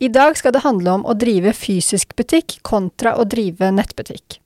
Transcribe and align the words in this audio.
I 0.00 0.08
dag 0.08 0.32
skal 0.38 0.54
det 0.56 0.62
handle 0.64 0.94
om 0.96 1.02
å 1.04 1.12
drive 1.12 1.52
fysisk 1.52 2.14
butikk 2.16 2.54
kontra 2.64 3.18
å 3.20 3.26
drive 3.28 3.68
nettbutikk. 3.76 4.38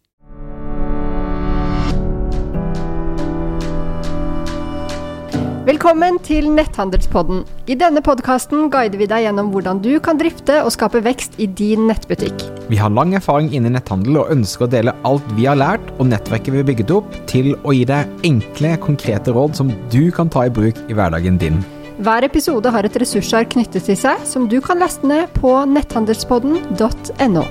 Velkommen 5.68 6.18
til 6.26 6.48
Netthandelspodden. 6.56 7.44
I 7.70 7.76
denne 7.78 8.02
podkasten 8.02 8.66
guider 8.74 8.98
vi 8.98 9.06
deg 9.06 9.28
gjennom 9.28 9.52
hvordan 9.54 9.78
du 9.84 9.92
kan 10.02 10.18
drifte 10.18 10.58
og 10.64 10.74
skape 10.74 11.04
vekst 11.06 11.38
i 11.38 11.46
din 11.46 11.86
nettbutikk. 11.86 12.34
Vi 12.66 12.82
har 12.82 12.90
lang 12.90 13.14
erfaring 13.14 13.52
innen 13.54 13.78
netthandel 13.78 14.24
og 14.24 14.34
ønsker 14.34 14.66
å 14.66 14.70
dele 14.74 14.96
alt 15.06 15.30
vi 15.38 15.46
har 15.46 15.62
lært 15.62 15.94
og 16.00 16.10
nettverket 16.10 16.50
vi 16.50 16.64
har 16.64 16.68
bygget 16.72 16.96
opp, 16.98 17.14
til 17.30 17.54
å 17.62 17.78
gi 17.78 17.86
deg 17.94 18.26
enkle, 18.26 18.74
konkrete 18.82 19.38
råd 19.38 19.54
som 19.62 19.70
du 19.94 20.02
kan 20.10 20.26
ta 20.26 20.48
i 20.50 20.52
bruk 20.58 20.82
i 20.90 20.98
hverdagen 20.98 21.38
din. 21.38 21.62
Hver 21.94 22.24
episode 22.26 22.70
har 22.74 22.86
et 22.88 22.96
ressursark 22.98 23.52
knyttet 23.54 23.84
til 23.86 23.94
seg, 23.98 24.22
som 24.26 24.48
du 24.50 24.58
kan 24.64 24.80
laste 24.82 25.06
ned 25.06 25.30
på 25.38 25.52
netthandelspodden.no. 25.70 27.44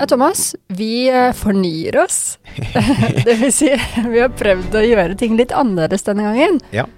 Ja, 0.00 0.06
Thomas, 0.06 0.56
vi 0.66 1.08
eh, 1.08 1.32
fornyer 1.32 1.96
oss. 2.02 2.38
det 3.24 3.36
vil 3.38 3.52
si, 3.54 3.68
vi 4.08 4.18
har 4.24 4.32
prøvd 4.34 4.80
å 4.80 4.82
gjøre 4.82 5.14
ting 5.20 5.36
litt 5.38 5.52
annerledes 5.54 6.08
denne 6.08 6.24
gangen. 6.26 6.58
Ja. 6.74 6.88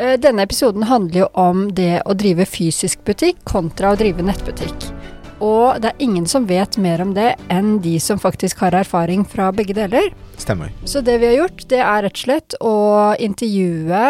Eh, 0.00 0.16
Denne 0.18 0.48
episoden 0.48 0.88
handler 0.88 1.26
jo 1.26 1.28
om 1.38 1.68
det 1.76 2.00
å 2.08 2.16
drive 2.18 2.48
fysisk 2.48 3.04
butikk 3.06 3.44
kontra 3.46 3.92
å 3.92 4.00
drive 4.00 4.24
nettbutikk. 4.26 4.88
Og 5.40 5.80
det 5.80 5.92
er 5.92 6.04
ingen 6.04 6.26
som 6.28 6.48
vet 6.48 6.76
mer 6.80 7.02
om 7.04 7.14
det 7.16 7.34
enn 7.52 7.78
de 7.84 7.96
som 8.02 8.20
faktisk 8.20 8.60
har 8.64 8.76
erfaring 8.76 9.24
fra 9.28 9.50
begge 9.56 9.76
deler. 9.76 10.12
Stemmer. 10.40 10.72
Så 10.84 11.02
det 11.04 11.18
vi 11.20 11.32
har 11.32 11.38
gjort, 11.42 11.64
det 11.72 11.80
er 11.80 12.04
rett 12.06 12.18
og 12.18 12.24
slett 12.24 12.58
å 12.60 12.74
intervjue 13.20 14.04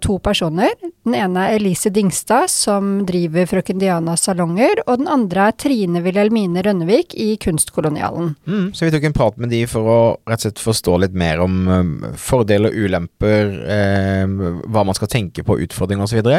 to 0.00 0.16
personer. 0.24 0.72
Den 1.04 1.14
ene 1.16 1.42
er 1.46 1.58
Elise 1.58 1.90
Dingstad, 1.92 2.48
som 2.52 3.02
driver 3.08 3.46
Frøken 3.50 3.80
Dianas 3.80 4.24
salonger, 4.26 4.82
og 4.86 5.02
den 5.02 5.10
andre 5.12 5.50
er 5.50 5.56
Trine 5.60 6.02
Wilhelmine 6.04 6.64
Rønnevik 6.64 7.14
i 7.20 7.34
Kunstkolonialen. 7.40 8.34
Mm, 8.48 8.70
så 8.76 8.86
vi 8.86 8.94
tok 8.94 9.06
en 9.08 9.16
prat 9.16 9.36
med 9.40 9.52
de 9.52 9.62
for 9.70 9.90
å 9.92 10.00
rett 10.28 10.40
og 10.40 10.48
slett 10.48 10.64
forstå 10.64 10.96
litt 11.04 11.16
mer 11.16 11.44
om 11.44 11.60
um, 11.68 11.92
fordeler, 12.20 12.74
ulemper, 12.74 13.52
um, 14.24 14.62
hva 14.72 14.86
man 14.88 14.96
skal 14.96 15.12
tenke 15.12 15.44
på, 15.46 15.60
utfordringer 15.66 16.08
osv. 16.08 16.32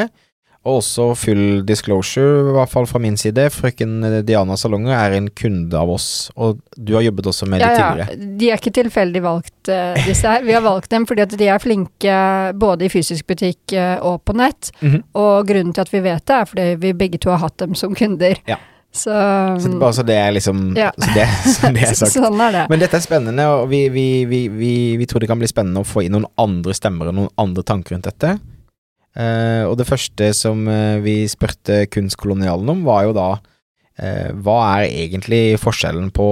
Og 0.64 0.76
også 0.78 1.08
full 1.18 1.64
disclosure, 1.66 2.50
i 2.50 2.52
hvert 2.54 2.70
fall 2.70 2.84
fra 2.86 3.00
min 3.02 3.16
side. 3.18 3.48
Frøken 3.50 3.96
Diana 4.28 4.54
Salonger 4.54 4.94
er 4.94 5.16
en 5.16 5.26
kunde 5.34 5.74
av 5.74 5.90
oss, 5.90 6.30
og 6.38 6.60
du 6.78 6.92
har 6.94 7.02
jobbet 7.02 7.26
også 7.32 7.48
med 7.50 7.60
Ja, 7.64 7.72
tidligere. 7.74 8.06
ja. 8.14 8.36
De 8.38 8.50
er 8.52 8.60
ikke 8.60 8.70
tilfeldig 8.76 9.22
valgt, 9.24 9.68
eh, 9.68 9.98
disse 10.06 10.22
her. 10.30 10.44
Vi 10.46 10.52
har 10.54 10.62
valgt 10.62 10.88
dem 10.94 11.04
fordi 11.04 11.22
at 11.22 11.34
de 11.36 11.48
er 11.50 11.58
flinke 11.58 12.14
både 12.54 12.86
i 12.86 12.88
fysisk 12.94 13.26
butikk 13.26 13.72
eh, 13.74 13.98
og 14.06 14.20
på 14.24 14.36
nett. 14.38 14.70
Mhm. 14.80 15.02
Og 15.18 15.46
grunnen 15.48 15.74
til 15.74 15.80
at 15.82 15.90
vi 15.90 15.98
vet 16.00 16.24
det, 16.30 16.36
er 16.36 16.44
fordi 16.44 16.68
vi 16.78 16.92
begge 16.92 17.18
to 17.18 17.30
har 17.30 17.38
hatt 17.42 17.56
dem 17.58 17.74
som 17.74 17.94
kunder. 17.98 18.36
Ja. 18.46 18.56
Så, 18.94 19.10
Så 19.58 19.78
bare 19.80 19.92
så 19.96 20.02
det 20.06 20.14
er 20.14 20.30
liksom 20.36 20.76
Ja. 20.76 20.92
så 21.00 21.14
det, 21.14 21.26
så 21.48 21.72
det 21.74 21.82
er 21.82 21.94
sagt. 22.04 22.12
sånn 22.12 22.38
er 22.40 22.52
det. 22.52 22.64
Men 22.70 22.78
dette 22.78 22.94
er 22.94 23.00
spennende, 23.00 23.46
og 23.48 23.68
vi, 23.70 23.88
vi, 23.88 24.24
vi, 24.26 24.46
vi, 24.48 24.96
vi 25.00 25.06
tror 25.06 25.18
det 25.18 25.28
kan 25.30 25.38
bli 25.40 25.48
spennende 25.48 25.80
å 25.80 25.84
få 25.88 26.04
inn 26.04 26.12
noen 26.12 26.26
andre 26.38 26.72
stemmer 26.76 27.08
og 27.08 27.14
noen 27.16 27.30
andre 27.36 27.62
tanker 27.64 27.96
rundt 27.96 28.04
dette. 28.04 28.38
Eh, 29.12 29.64
og 29.68 29.76
det 29.76 29.88
første 29.88 30.30
som 30.36 30.64
eh, 30.72 31.00
vi 31.04 31.16
spurte 31.28 31.84
Kunstkolonialen 31.92 32.70
om, 32.72 32.84
var 32.86 33.04
jo 33.04 33.16
da 33.16 33.28
eh, 34.00 34.30
hva 34.32 34.58
er 34.78 34.86
egentlig 34.88 35.58
forskjellen 35.60 36.08
på, 36.16 36.28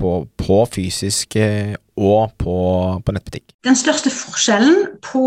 på, 0.00 0.14
på 0.40 0.60
fysisk 0.72 1.36
og 1.36 2.36
på, 2.40 2.56
på 3.04 3.16
nettbutikk? 3.16 3.52
Den 3.66 3.76
største 3.76 4.12
forskjellen 4.12 4.96
på 5.04 5.26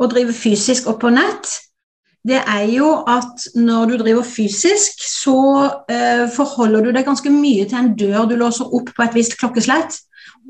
å 0.00 0.08
drive 0.08 0.32
fysisk 0.32 0.88
og 0.88 1.02
på 1.02 1.12
nett, 1.12 1.58
det 2.24 2.40
er 2.40 2.66
jo 2.72 2.88
at 3.08 3.50
når 3.56 3.92
du 3.92 4.00
driver 4.00 4.24
fysisk, 4.24 5.00
så 5.00 5.36
forholder 6.34 6.84
du 6.84 6.90
deg 6.92 7.06
ganske 7.06 7.32
mye 7.32 7.64
til 7.68 7.78
en 7.78 7.94
dør 7.96 8.26
du 8.28 8.34
låser 8.40 8.68
opp 8.76 8.90
på 8.92 9.04
et 9.04 9.16
visst 9.16 9.38
klokkeslett 9.40 9.96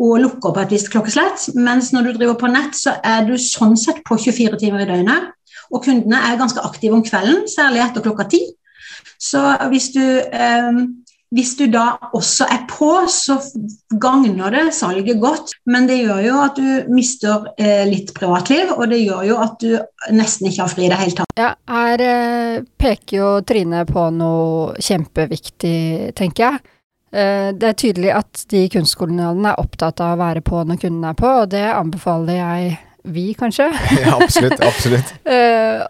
og 0.00 0.20
lukker 0.22 0.54
på 0.54 0.62
et 0.62 0.72
visst 0.72 0.88
klokkeslett, 0.92 1.50
mens 1.60 1.90
når 1.92 2.08
du 2.08 2.14
driver 2.16 2.38
på 2.40 2.48
nett, 2.52 2.72
så 2.76 2.96
er 3.04 3.26
du 3.28 3.34
sånn 3.40 3.76
sett 3.76 4.00
på 4.08 4.16
24 4.16 4.60
timer 4.62 4.86
i 4.86 4.88
døgnet. 4.88 5.34
Og 5.70 5.84
kundene 5.84 6.22
er 6.26 6.40
ganske 6.40 6.62
aktive 6.66 6.96
om 6.96 7.04
kvelden, 7.06 7.44
særlig 7.50 7.84
etter 7.84 8.04
klokka 8.04 8.26
ti. 8.32 8.40
Så 9.20 9.42
hvis 9.70 9.90
du, 9.92 10.02
eh, 10.02 10.80
hvis 11.36 11.52
du 11.58 11.66
da 11.70 11.84
også 12.16 12.48
er 12.50 12.64
på, 12.70 12.88
så 13.12 13.36
gagner 14.02 14.50
det 14.56 14.64
salget 14.74 15.20
godt. 15.20 15.52
Men 15.68 15.86
det 15.86 16.00
gjør 16.00 16.24
jo 16.24 16.40
at 16.46 16.56
du 16.56 16.90
mister 16.90 17.52
eh, 17.60 17.84
litt 17.86 18.14
privatliv, 18.16 18.72
og 18.78 18.88
det 18.90 19.04
gjør 19.04 19.28
jo 19.28 19.38
at 19.44 19.60
du 19.60 19.76
nesten 20.16 20.48
ikke 20.48 20.64
har 20.64 20.74
fri 20.74 20.88
i 20.88 20.90
det 20.90 21.00
hele 21.04 21.18
tatt. 21.20 21.38
Ja, 21.38 21.52
her 21.70 22.06
eh, 22.08 22.66
peker 22.80 23.20
jo 23.20 23.30
Trine 23.46 23.84
på 23.86 24.08
noe 24.16 24.74
kjempeviktig, 24.80 26.16
tenker 26.18 26.48
jeg. 26.48 26.76
Eh, 27.10 27.50
det 27.58 27.66
er 27.72 27.78
tydelig 27.78 28.12
at 28.14 28.44
de 28.52 28.66
kunstkolonialene 28.70 29.52
er 29.52 29.62
opptatt 29.62 30.02
av 30.04 30.14
å 30.14 30.20
være 30.20 30.42
på 30.46 30.62
når 30.62 30.78
kundene 30.84 31.10
er 31.10 31.18
på, 31.18 31.30
og 31.42 31.50
det 31.54 31.66
anbefaler 31.72 32.38
jeg 32.38 32.76
vi, 33.04 33.30
kanskje. 33.34 33.70
Ja, 34.04 34.18
absolutt. 34.20 34.60
absolutt. 34.60 35.16
Eh, 35.30 35.86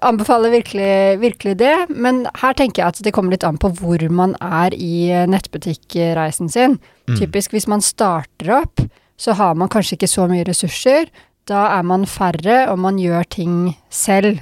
anbefaler 0.00 0.54
virkelig, 0.54 1.18
virkelig 1.20 1.58
det, 1.60 1.74
men 1.92 2.22
her 2.40 2.54
tenker 2.56 2.80
jeg 2.80 2.94
at 2.94 3.00
det 3.04 3.12
kommer 3.12 3.34
litt 3.34 3.44
an 3.44 3.58
på 3.60 3.68
hvor 3.76 4.00
man 4.08 4.32
er 4.40 4.72
i 4.72 5.10
eh, 5.12 5.26
nettbutikkreisen 5.28 6.48
sin. 6.48 6.78
Mm. 7.10 7.18
Typisk 7.18 7.52
hvis 7.52 7.68
man 7.68 7.84
starter 7.84 8.54
opp, 8.62 8.80
så 9.20 9.36
har 9.36 9.58
man 9.60 9.68
kanskje 9.68 9.98
ikke 9.98 10.08
så 10.08 10.24
mye 10.30 10.46
ressurser. 10.48 11.10
Da 11.48 11.66
er 11.76 11.84
man 11.84 12.08
færre, 12.08 12.62
og 12.72 12.80
man 12.80 12.96
gjør 13.00 13.28
ting 13.28 13.58
selv. 13.92 14.40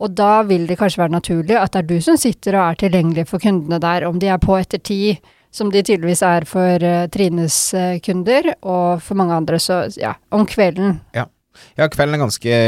Og 0.00 0.12
da 0.16 0.42
vil 0.48 0.66
det 0.68 0.76
kanskje 0.80 1.02
være 1.02 1.16
naturlig 1.16 1.56
at 1.56 1.72
det 1.72 1.82
er 1.82 1.88
du 1.88 1.98
som 2.04 2.20
sitter 2.20 2.56
og 2.58 2.66
er 2.66 2.80
tilgjengelig 2.84 3.26
for 3.32 3.40
kundene 3.40 3.80
der, 3.80 4.04
om 4.08 4.20
de 4.20 4.28
er 4.28 4.40
på 4.40 4.60
etter 4.60 4.80
ti, 4.84 5.16
som 5.54 5.70
de 5.72 5.82
tydeligvis 5.82 6.22
er 6.26 6.46
for 6.48 6.86
uh, 6.86 7.06
Trines 7.12 7.58
uh, 7.74 7.98
kunder, 8.04 8.52
og 8.62 9.02
for 9.04 9.18
mange 9.18 9.36
andre 9.36 9.60
så, 9.62 9.82
ja, 9.98 10.14
om 10.34 10.46
kvelden. 10.48 11.00
Ja, 11.14 11.88
kvelden 11.90 12.16
er 12.16 12.22
ganske, 12.22 12.58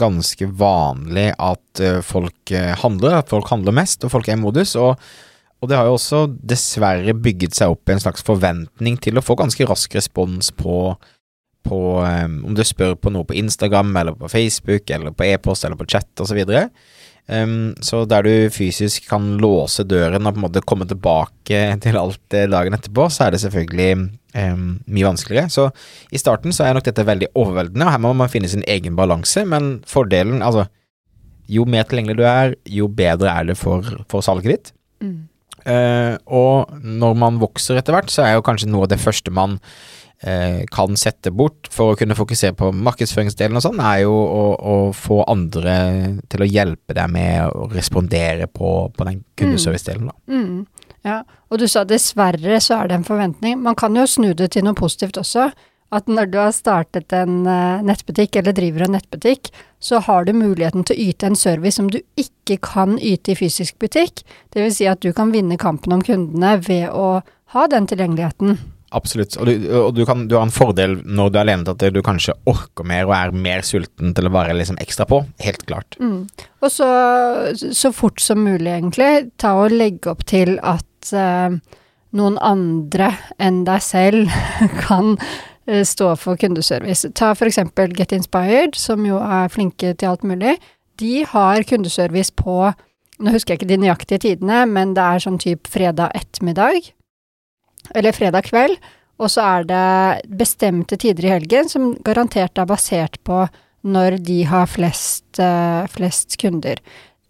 ganske 0.00 0.46
vanlig 0.58 1.28
at 1.38 1.82
eh, 1.84 2.00
folk 2.02 2.52
handler, 2.80 3.20
at 3.20 3.30
folk 3.30 3.46
handler 3.52 3.76
mest, 3.76 4.02
og 4.02 4.10
folk 4.14 4.26
er 4.28 4.34
i 4.38 4.40
modus. 4.40 4.72
Og, 4.80 4.96
og 5.60 5.70
det 5.70 5.76
har 5.78 5.86
jo 5.86 5.94
også 5.98 6.24
dessverre 6.30 7.14
bygget 7.14 7.54
seg 7.58 7.74
opp 7.74 7.92
en 7.92 8.02
slags 8.02 8.24
forventning 8.26 8.98
til 9.04 9.20
å 9.20 9.24
få 9.24 9.36
ganske 9.38 9.66
rask 9.68 9.94
respons 9.94 10.50
på, 10.56 10.80
på 11.68 11.80
um, 12.00 12.40
om 12.48 12.56
du 12.56 12.64
spør 12.66 12.96
på 12.98 13.12
noe 13.14 13.28
på 13.28 13.36
Instagram, 13.38 13.92
eller 14.02 14.18
på 14.18 14.32
Facebook, 14.32 14.90
eller 14.90 15.14
på 15.14 15.28
e-post, 15.28 15.68
eller 15.68 15.78
på 15.78 15.88
chat, 15.92 16.10
osv. 16.24 16.40
Um, 17.30 17.76
så 17.78 18.02
der 18.10 18.26
du 18.26 18.32
fysisk 18.50 19.04
kan 19.06 19.36
låse 19.38 19.84
døren 19.86 20.26
og 20.26 20.34
på 20.34 20.40
en 20.40 20.46
måte 20.48 20.64
komme 20.66 20.88
tilbake 20.90 21.60
til 21.84 21.98
alt 22.00 22.34
dagen 22.50 22.74
etterpå, 22.74 23.06
så 23.06 23.28
er 23.28 23.34
det 23.36 23.42
selvfølgelig 23.44 23.90
um, 24.34 24.64
mye 24.90 25.06
vanskeligere. 25.06 25.52
Så 25.52 25.68
i 26.10 26.18
starten 26.18 26.54
så 26.54 26.66
er 26.66 26.74
nok 26.74 26.88
dette 26.88 27.06
veldig 27.06 27.30
overveldende, 27.38 27.86
og 27.86 27.94
her 27.94 28.02
må 28.02 28.12
man 28.18 28.32
finne 28.32 28.50
sin 28.50 28.66
egen 28.66 28.98
balanse, 28.98 29.46
men 29.46 29.78
fordelen, 29.86 30.42
altså 30.42 30.66
Jo 31.50 31.64
mer 31.66 31.82
tilgjengelig 31.82 32.14
du 32.14 32.22
er, 32.22 32.52
jo 32.70 32.86
bedre 32.86 33.26
er 33.26 33.48
det 33.48 33.56
for, 33.58 33.82
for 34.06 34.22
salget 34.22 34.52
ditt. 34.52 34.68
Eh, 35.66 36.14
og 36.30 36.70
når 36.78 37.16
man 37.18 37.40
vokser 37.42 37.80
etter 37.80 37.96
hvert, 37.96 38.12
så 38.12 38.22
er 38.22 38.36
jo 38.36 38.44
kanskje 38.46 38.70
noe 38.70 38.86
av 38.86 38.92
det 38.92 39.00
første 39.02 39.32
man 39.34 39.58
kan 40.20 40.98
sette 41.00 41.30
bort 41.32 41.70
for 41.72 41.94
å 41.94 41.96
kunne 41.96 42.12
fokusere 42.12 42.52
på 42.52 42.66
markedsføringsdelen 42.76 43.56
og 43.56 43.62
sånn, 43.64 43.78
er 43.80 44.02
jo 44.02 44.12
å, 44.12 44.42
å 44.52 44.74
få 44.92 45.22
andre 45.32 45.76
til 46.28 46.44
å 46.44 46.48
hjelpe 46.48 46.92
deg 46.98 47.08
med 47.14 47.46
å 47.48 47.70
respondere 47.72 48.44
på, 48.52 48.90
på 48.92 49.06
den 49.08 49.22
kundeservice-delen, 49.40 50.10
da. 50.10 50.18
Mm, 50.28 50.90
ja, 51.08 51.22
og 51.48 51.62
du 51.62 51.66
sa 51.70 51.86
dessverre 51.88 52.60
så 52.60 52.82
er 52.82 52.90
det 52.90 52.98
en 52.98 53.08
forventning. 53.08 53.56
Man 53.64 53.78
kan 53.78 53.96
jo 53.96 54.04
snu 54.04 54.34
det 54.36 54.52
til 54.54 54.66
noe 54.66 54.76
positivt 54.76 55.16
også. 55.20 55.48
At 55.90 56.06
når 56.06 56.28
du 56.30 56.36
har 56.38 56.52
startet 56.54 57.10
en 57.16 57.46
eh, 57.50 57.82
nettbutikk, 57.82 58.36
eller 58.38 58.54
driver 58.54 58.84
en 58.86 58.94
nettbutikk, 58.94 59.50
så 59.82 59.98
har 60.06 60.26
du 60.26 60.36
muligheten 60.36 60.84
til 60.86 60.94
å 60.94 61.06
yte 61.08 61.26
en 61.26 61.38
service 61.38 61.80
som 61.80 61.88
du 61.90 61.98
ikke 62.20 62.60
kan 62.62 62.94
yte 62.98 63.32
i 63.32 63.38
fysisk 63.38 63.80
butikk. 63.82 64.22
Det 64.54 64.62
vil 64.62 64.74
si 64.74 64.86
at 64.86 65.02
du 65.02 65.10
kan 65.16 65.32
vinne 65.34 65.58
kampen 65.58 65.96
om 65.96 66.04
kundene 66.04 66.54
ved 66.62 66.92
å 66.94 67.24
ha 67.56 67.66
den 67.72 67.90
tilgjengeligheten. 67.90 68.60
Absolutt. 68.90 69.36
Og, 69.38 69.46
du, 69.46 69.66
og 69.78 69.92
du, 69.94 70.02
kan, 70.06 70.24
du 70.26 70.34
har 70.36 70.46
en 70.46 70.54
fordel 70.54 70.96
når 71.06 71.30
du 71.30 71.38
er 71.38 71.44
alene 71.44 71.66
til 71.66 71.90
at 71.90 71.94
du 71.94 72.00
kanskje 72.04 72.34
orker 72.50 72.86
mer 72.86 73.06
og 73.06 73.14
er 73.14 73.36
mer 73.46 73.62
sulten 73.66 74.14
til 74.16 74.26
å 74.26 74.32
være 74.34 74.56
liksom 74.58 74.80
ekstra 74.82 75.06
på. 75.10 75.22
Helt 75.44 75.62
klart. 75.68 75.98
Mm. 76.02 76.24
Og 76.60 76.72
så, 76.74 76.88
så 77.54 77.92
fort 77.94 78.22
som 78.22 78.42
mulig, 78.42 78.70
egentlig, 78.72 79.30
ta 79.40 79.54
og 79.62 79.76
legge 79.76 80.10
opp 80.10 80.26
til 80.30 80.56
at 80.66 81.14
uh, 81.14 81.54
noen 82.18 82.40
andre 82.42 83.12
enn 83.38 83.62
deg 83.68 83.86
selv 83.86 84.34
kan 84.86 85.14
uh, 85.20 85.82
stå 85.86 86.12
for 86.18 86.40
kundeservice. 86.40 87.14
Ta 87.14 87.32
for 87.38 87.50
eksempel 87.50 87.94
Get 87.94 88.14
Inspired, 88.16 88.74
som 88.78 89.06
jo 89.06 89.22
er 89.22 89.50
flinke 89.54 89.94
til 89.94 90.12
alt 90.12 90.26
mulig. 90.26 90.58
De 91.00 91.20
har 91.30 91.66
kundeservice 91.68 92.34
på 92.36 92.72
Nå 93.20 93.34
husker 93.34 93.52
jeg 93.52 93.58
ikke 93.60 93.66
de 93.68 93.76
nøyaktige 93.82 94.22
tidene, 94.24 94.62
men 94.64 94.94
det 94.96 95.02
er 95.04 95.20
sånn 95.20 95.34
type 95.36 95.68
fredag 95.68 96.14
ettermiddag. 96.16 96.86
Eller 97.94 98.16
fredag 98.16 98.48
kveld. 98.50 98.78
og 99.20 99.28
så 99.28 99.42
er 99.44 99.64
det 99.68 100.36
bestemte 100.40 100.96
tider 100.96 101.26
i 101.26 101.32
helgen 101.34 101.68
som 101.68 101.90
garantert 102.06 102.56
er 102.56 102.68
basert 102.68 103.18
på 103.22 103.42
når 103.84 104.16
de 104.24 104.42
har 104.48 104.68
flest, 104.68 105.26
uh, 105.40 105.84
flest 105.92 106.38
kunder. 106.40 106.80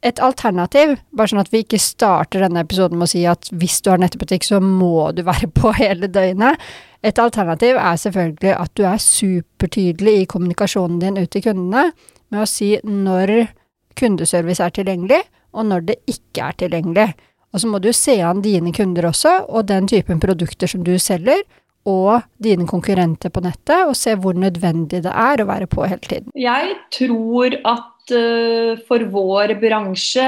Et 0.01 0.21
alternativ, 0.25 0.95
bare 1.13 1.29
sånn 1.29 1.43
at 1.43 1.51
vi 1.53 1.61
ikke 1.61 1.81
starter 1.83 2.47
denne 2.47 2.63
episoden 2.65 2.97
med 2.99 3.09
å 3.09 3.13
si 3.13 3.25
at 3.29 3.51
hvis 3.53 3.81
du 3.85 3.91
har 3.93 4.01
nettbutikk, 4.01 4.47
så 4.47 4.61
må 4.65 5.11
du 5.13 5.23
være 5.27 5.51
på 5.53 5.75
hele 5.83 6.09
døgnet. 6.09 6.63
Et 7.05 7.19
alternativ 7.21 7.79
er 7.81 8.01
selvfølgelig 8.01 8.55
at 8.57 8.73
du 8.77 8.85
er 8.89 9.03
supertydelig 9.03 10.15
i 10.23 10.29
kommunikasjonen 10.31 11.01
din 11.03 11.21
ut 11.21 11.31
til 11.33 11.45
kundene 11.45 11.91
med 12.31 12.43
å 12.43 12.49
si 12.49 12.75
når 12.85 13.51
kundeservice 13.99 14.65
er 14.65 14.73
tilgjengelig, 14.75 15.21
og 15.53 15.67
når 15.67 15.87
det 15.89 15.99
ikke 16.09 16.47
er 16.47 16.59
tilgjengelig. 16.63 17.09
Og 17.51 17.63
så 17.63 17.71
må 17.71 17.81
du 17.83 17.91
se 17.97 18.17
an 18.23 18.43
dine 18.45 18.73
kunder 18.75 19.09
også, 19.11 19.41
og 19.49 19.67
den 19.71 19.89
typen 19.91 20.21
produkter 20.23 20.71
som 20.71 20.85
du 20.87 20.95
selger, 21.03 21.43
og 21.89 22.21
dine 22.43 22.67
konkurrenter 22.69 23.33
på 23.33 23.43
nettet, 23.45 23.89
og 23.89 23.97
se 23.97 24.15
hvor 24.21 24.37
nødvendig 24.37 25.03
det 25.07 25.13
er 25.13 25.41
å 25.41 25.49
være 25.49 25.69
på 25.71 25.87
hele 25.89 26.05
tiden. 26.05 26.33
Jeg 26.39 26.75
tror 26.93 27.57
at 27.57 28.15
uh, 28.15 28.81
for 28.87 29.07
vår 29.15 29.57
bransje, 29.63 30.27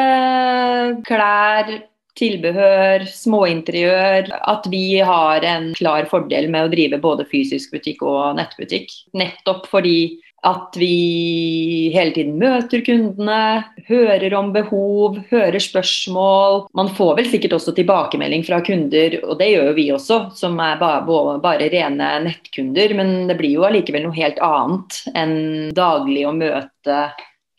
klær, 1.07 1.73
tilbehør, 2.19 3.07
småinteriør, 3.09 4.29
at 4.53 4.67
vi 4.73 5.01
har 5.01 5.45
en 5.49 5.71
klar 5.79 6.09
fordel 6.11 6.51
med 6.53 6.67
å 6.67 6.73
drive 6.73 7.01
både 7.01 7.25
fysisk 7.31 7.73
butikk 7.73 8.05
og 8.05 8.37
nettbutikk. 8.37 8.93
Nettopp 9.17 9.65
fordi 9.71 10.19
at 10.43 10.75
vi 10.79 11.91
hele 11.95 12.11
tiden 12.17 12.35
møter 12.41 12.83
kundene, 12.83 13.63
hører 13.87 14.35
om 14.35 14.51
behov, 14.55 15.21
hører 15.31 15.63
spørsmål. 15.63 16.65
Man 16.75 16.91
får 16.97 17.13
vel 17.21 17.29
sikkert 17.31 17.55
også 17.59 17.75
tilbakemelding 17.77 18.43
fra 18.47 18.59
kunder, 18.67 19.21
og 19.23 19.39
det 19.39 19.53
gjør 19.53 19.71
jo 19.71 19.77
vi 19.77 19.87
også, 19.95 20.19
som 20.39 20.59
er 20.63 20.81
bare, 20.83 21.69
rene 21.73 22.09
nettkunder. 22.27 22.97
Men 22.99 23.15
det 23.31 23.39
blir 23.39 23.55
jo 23.55 23.69
allikevel 23.69 24.09
noe 24.09 24.19
helt 24.19 24.43
annet 24.43 24.99
enn 25.15 25.37
daglig 25.77 26.27
å 26.27 26.35
møte 26.35 27.05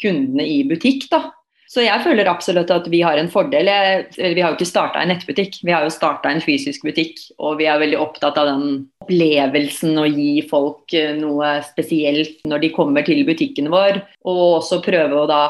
kundene 0.03 0.47
i 0.49 0.59
butikk, 0.67 1.07
da. 1.13 1.23
Så 1.73 1.81
jeg 1.81 2.03
føler 2.05 2.29
absolutt 2.29 2.69
at 2.69 2.85
vi 2.91 2.99
har 3.01 3.17
en 3.17 3.31
fordel. 3.33 3.69
Vi 4.13 4.41
har 4.43 4.51
jo 4.51 4.57
ikke 4.59 4.69
starta 4.69 5.01
en 5.01 5.09
nettbutikk, 5.09 5.57
vi 5.65 5.73
har 5.73 5.85
jo 5.87 5.93
starta 5.93 6.29
en 6.29 6.43
fysisk 6.43 6.85
butikk. 6.85 7.17
Og 7.41 7.57
vi 7.61 7.65
er 7.65 7.81
veldig 7.81 7.97
opptatt 7.97 8.37
av 8.37 8.51
den 8.51 8.67
opplevelsen 9.01 9.97
å 9.97 10.05
gi 10.05 10.43
folk 10.49 10.93
eh, 10.93 11.15
noe 11.17 11.57
spesielt 11.65 12.45
når 12.47 12.63
de 12.63 12.71
kommer 12.75 13.05
til 13.07 13.23
butikken 13.25 13.71
vår. 13.73 14.03
Og 14.29 14.43
også 14.59 14.83
prøve 14.85 15.23
å 15.23 15.29
da 15.29 15.41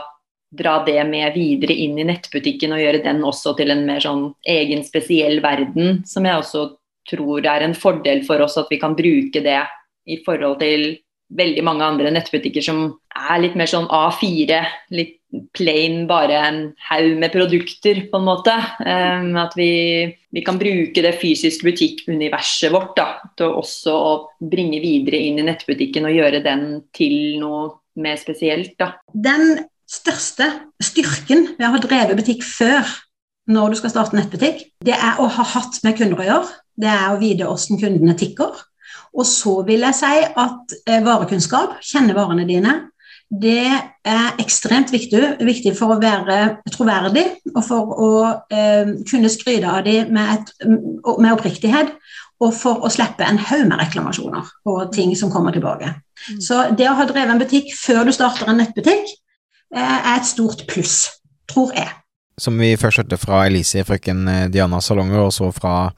dra 0.54 0.78
det 0.86 1.02
med 1.10 1.34
videre 1.36 1.76
inn 1.76 1.98
i 2.00 2.08
nettbutikken 2.08 2.76
og 2.76 2.84
gjøre 2.84 3.04
den 3.04 3.24
også 3.26 3.56
til 3.58 3.74
en 3.74 3.84
mer 3.88 4.04
sånn 4.04 4.30
egen, 4.48 4.86
spesiell 4.86 5.42
verden. 5.44 6.04
Som 6.08 6.30
jeg 6.30 6.40
også 6.40 6.68
tror 7.10 7.44
er 7.44 7.66
en 7.66 7.76
fordel 7.76 8.24
for 8.24 8.40
oss 8.46 8.56
at 8.62 8.70
vi 8.72 8.80
kan 8.80 8.96
bruke 8.96 9.44
det 9.44 9.60
i 10.08 10.22
forhold 10.24 10.62
til 10.64 10.94
veldig 11.38 11.64
mange 11.66 11.86
andre 11.86 12.12
nettbutikker 12.14 12.64
som 12.66 12.86
er 13.14 13.44
litt 13.44 13.58
mer 13.60 13.70
sånn 13.70 13.90
A4. 13.92 14.62
Litt 14.96 15.20
plain, 15.58 16.04
bare 16.10 16.38
en 16.46 16.58
haug 16.90 17.16
med 17.22 17.34
produkter, 17.34 18.04
på 18.12 18.20
en 18.20 18.28
måte. 18.28 18.54
Um, 18.86 19.32
at 19.42 19.56
vi, 19.58 19.70
vi, 20.34 20.44
kan 20.46 20.60
bruke 20.62 21.04
det 21.06 21.16
fysiske 21.22 21.66
butikkuniverset 21.66 22.74
vårt 22.74 22.96
da, 23.00 23.08
til 23.40 23.56
også 23.62 23.94
å 23.94 24.14
bringe 24.52 24.82
videre 24.84 25.22
inn 25.26 25.42
i 25.42 25.48
nettbutikken 25.48 26.06
og 26.10 26.18
gjøre 26.18 26.44
den 26.46 26.68
til 26.96 27.40
noe 27.42 27.70
mer 28.04 28.20
spesielt. 28.22 28.76
Da. 28.82 28.94
Den 29.14 29.66
største 29.90 30.50
styrken 30.82 31.54
ved 31.58 31.68
å 31.68 31.74
ha 31.76 31.82
drevet 31.82 32.18
butikk 32.20 32.46
før 32.46 32.86
når 33.52 33.74
du 33.74 33.80
skal 33.82 33.92
starte 33.92 34.16
nettbutikk, 34.16 34.62
det 34.86 34.96
er 34.96 35.20
å 35.20 35.28
ha 35.28 35.46
hatt 35.56 35.82
med 35.84 35.98
kunder 35.98 36.22
å 36.22 36.28
gjøre. 36.28 36.60
Det 36.80 36.90
er 36.90 37.10
å 37.12 37.20
vite 37.22 37.48
hvordan 37.48 37.82
kundene 37.82 38.16
tikker. 38.18 38.62
Og 39.14 39.28
så 39.30 39.60
vil 39.68 39.86
jeg 39.86 39.98
si 39.98 40.26
at 40.26 40.76
eh, 40.90 41.04
varekunnskap, 41.06 41.78
kjenne 41.86 42.16
varene 42.18 42.48
dine, 42.50 42.74
det 43.34 43.66
er 44.06 44.42
ekstremt 44.42 44.92
viktig, 44.94 45.22
viktig, 45.42 45.74
for 45.78 45.96
å 45.96 46.02
være 46.02 46.60
troverdig 46.74 47.26
og 47.54 47.62
for 47.66 47.94
å 47.96 48.12
eh, 48.54 48.94
kunne 49.10 49.32
skryte 49.32 49.70
av 49.70 49.86
dem 49.88 50.12
med, 50.14 50.52
med, 50.66 51.32
oppriktighet. 51.32 51.96
Og 52.44 52.52
for 52.58 52.84
å 52.84 52.90
slippe 52.92 53.24
en 53.24 53.38
haug 53.40 53.62
med 53.70 53.80
reklamasjoner 53.80 54.50
og 54.68 54.90
ting 54.92 55.14
som 55.16 55.32
kommer 55.32 55.54
tilbake. 55.56 55.94
Mm. 56.28 56.40
Så 56.44 56.58
det 56.76 56.90
å 56.90 56.96
ha 56.98 57.06
drevet 57.08 57.32
en 57.32 57.40
butikk 57.40 57.72
før 57.78 58.04
du 58.10 58.12
starter 58.16 58.50
en 58.52 58.60
nettbutikk, 58.60 59.14
eh, 59.74 59.96
er 59.96 60.18
et 60.18 60.28
stort 60.28 60.66
pluss, 60.68 60.98
tror 61.50 61.72
jeg. 61.78 61.88
Som 62.42 62.58
vi 62.60 62.74
først 62.82 63.04
hørte 63.04 63.22
fra 63.22 63.46
Elise, 63.48 63.86
frøken 63.88 64.28
eh, 64.28 64.46
Diana 64.52 64.82
Salonger, 64.84 65.24
og 65.24 65.34
så 65.34 65.54
fra 65.56 65.94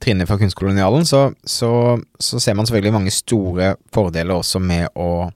Trine 0.00 0.26
fra 0.26 0.38
Kunstkolonialen, 0.40 1.06
så, 1.06 1.28
så, 1.44 1.98
så, 2.18 2.40
ser 2.40 2.56
man 2.56 2.66
selvfølgelig 2.66 2.94
mange 2.96 3.12
store 3.14 3.74
fordeler 3.94 4.34
også 4.38 4.60
med 4.62 4.88
å 4.98 5.28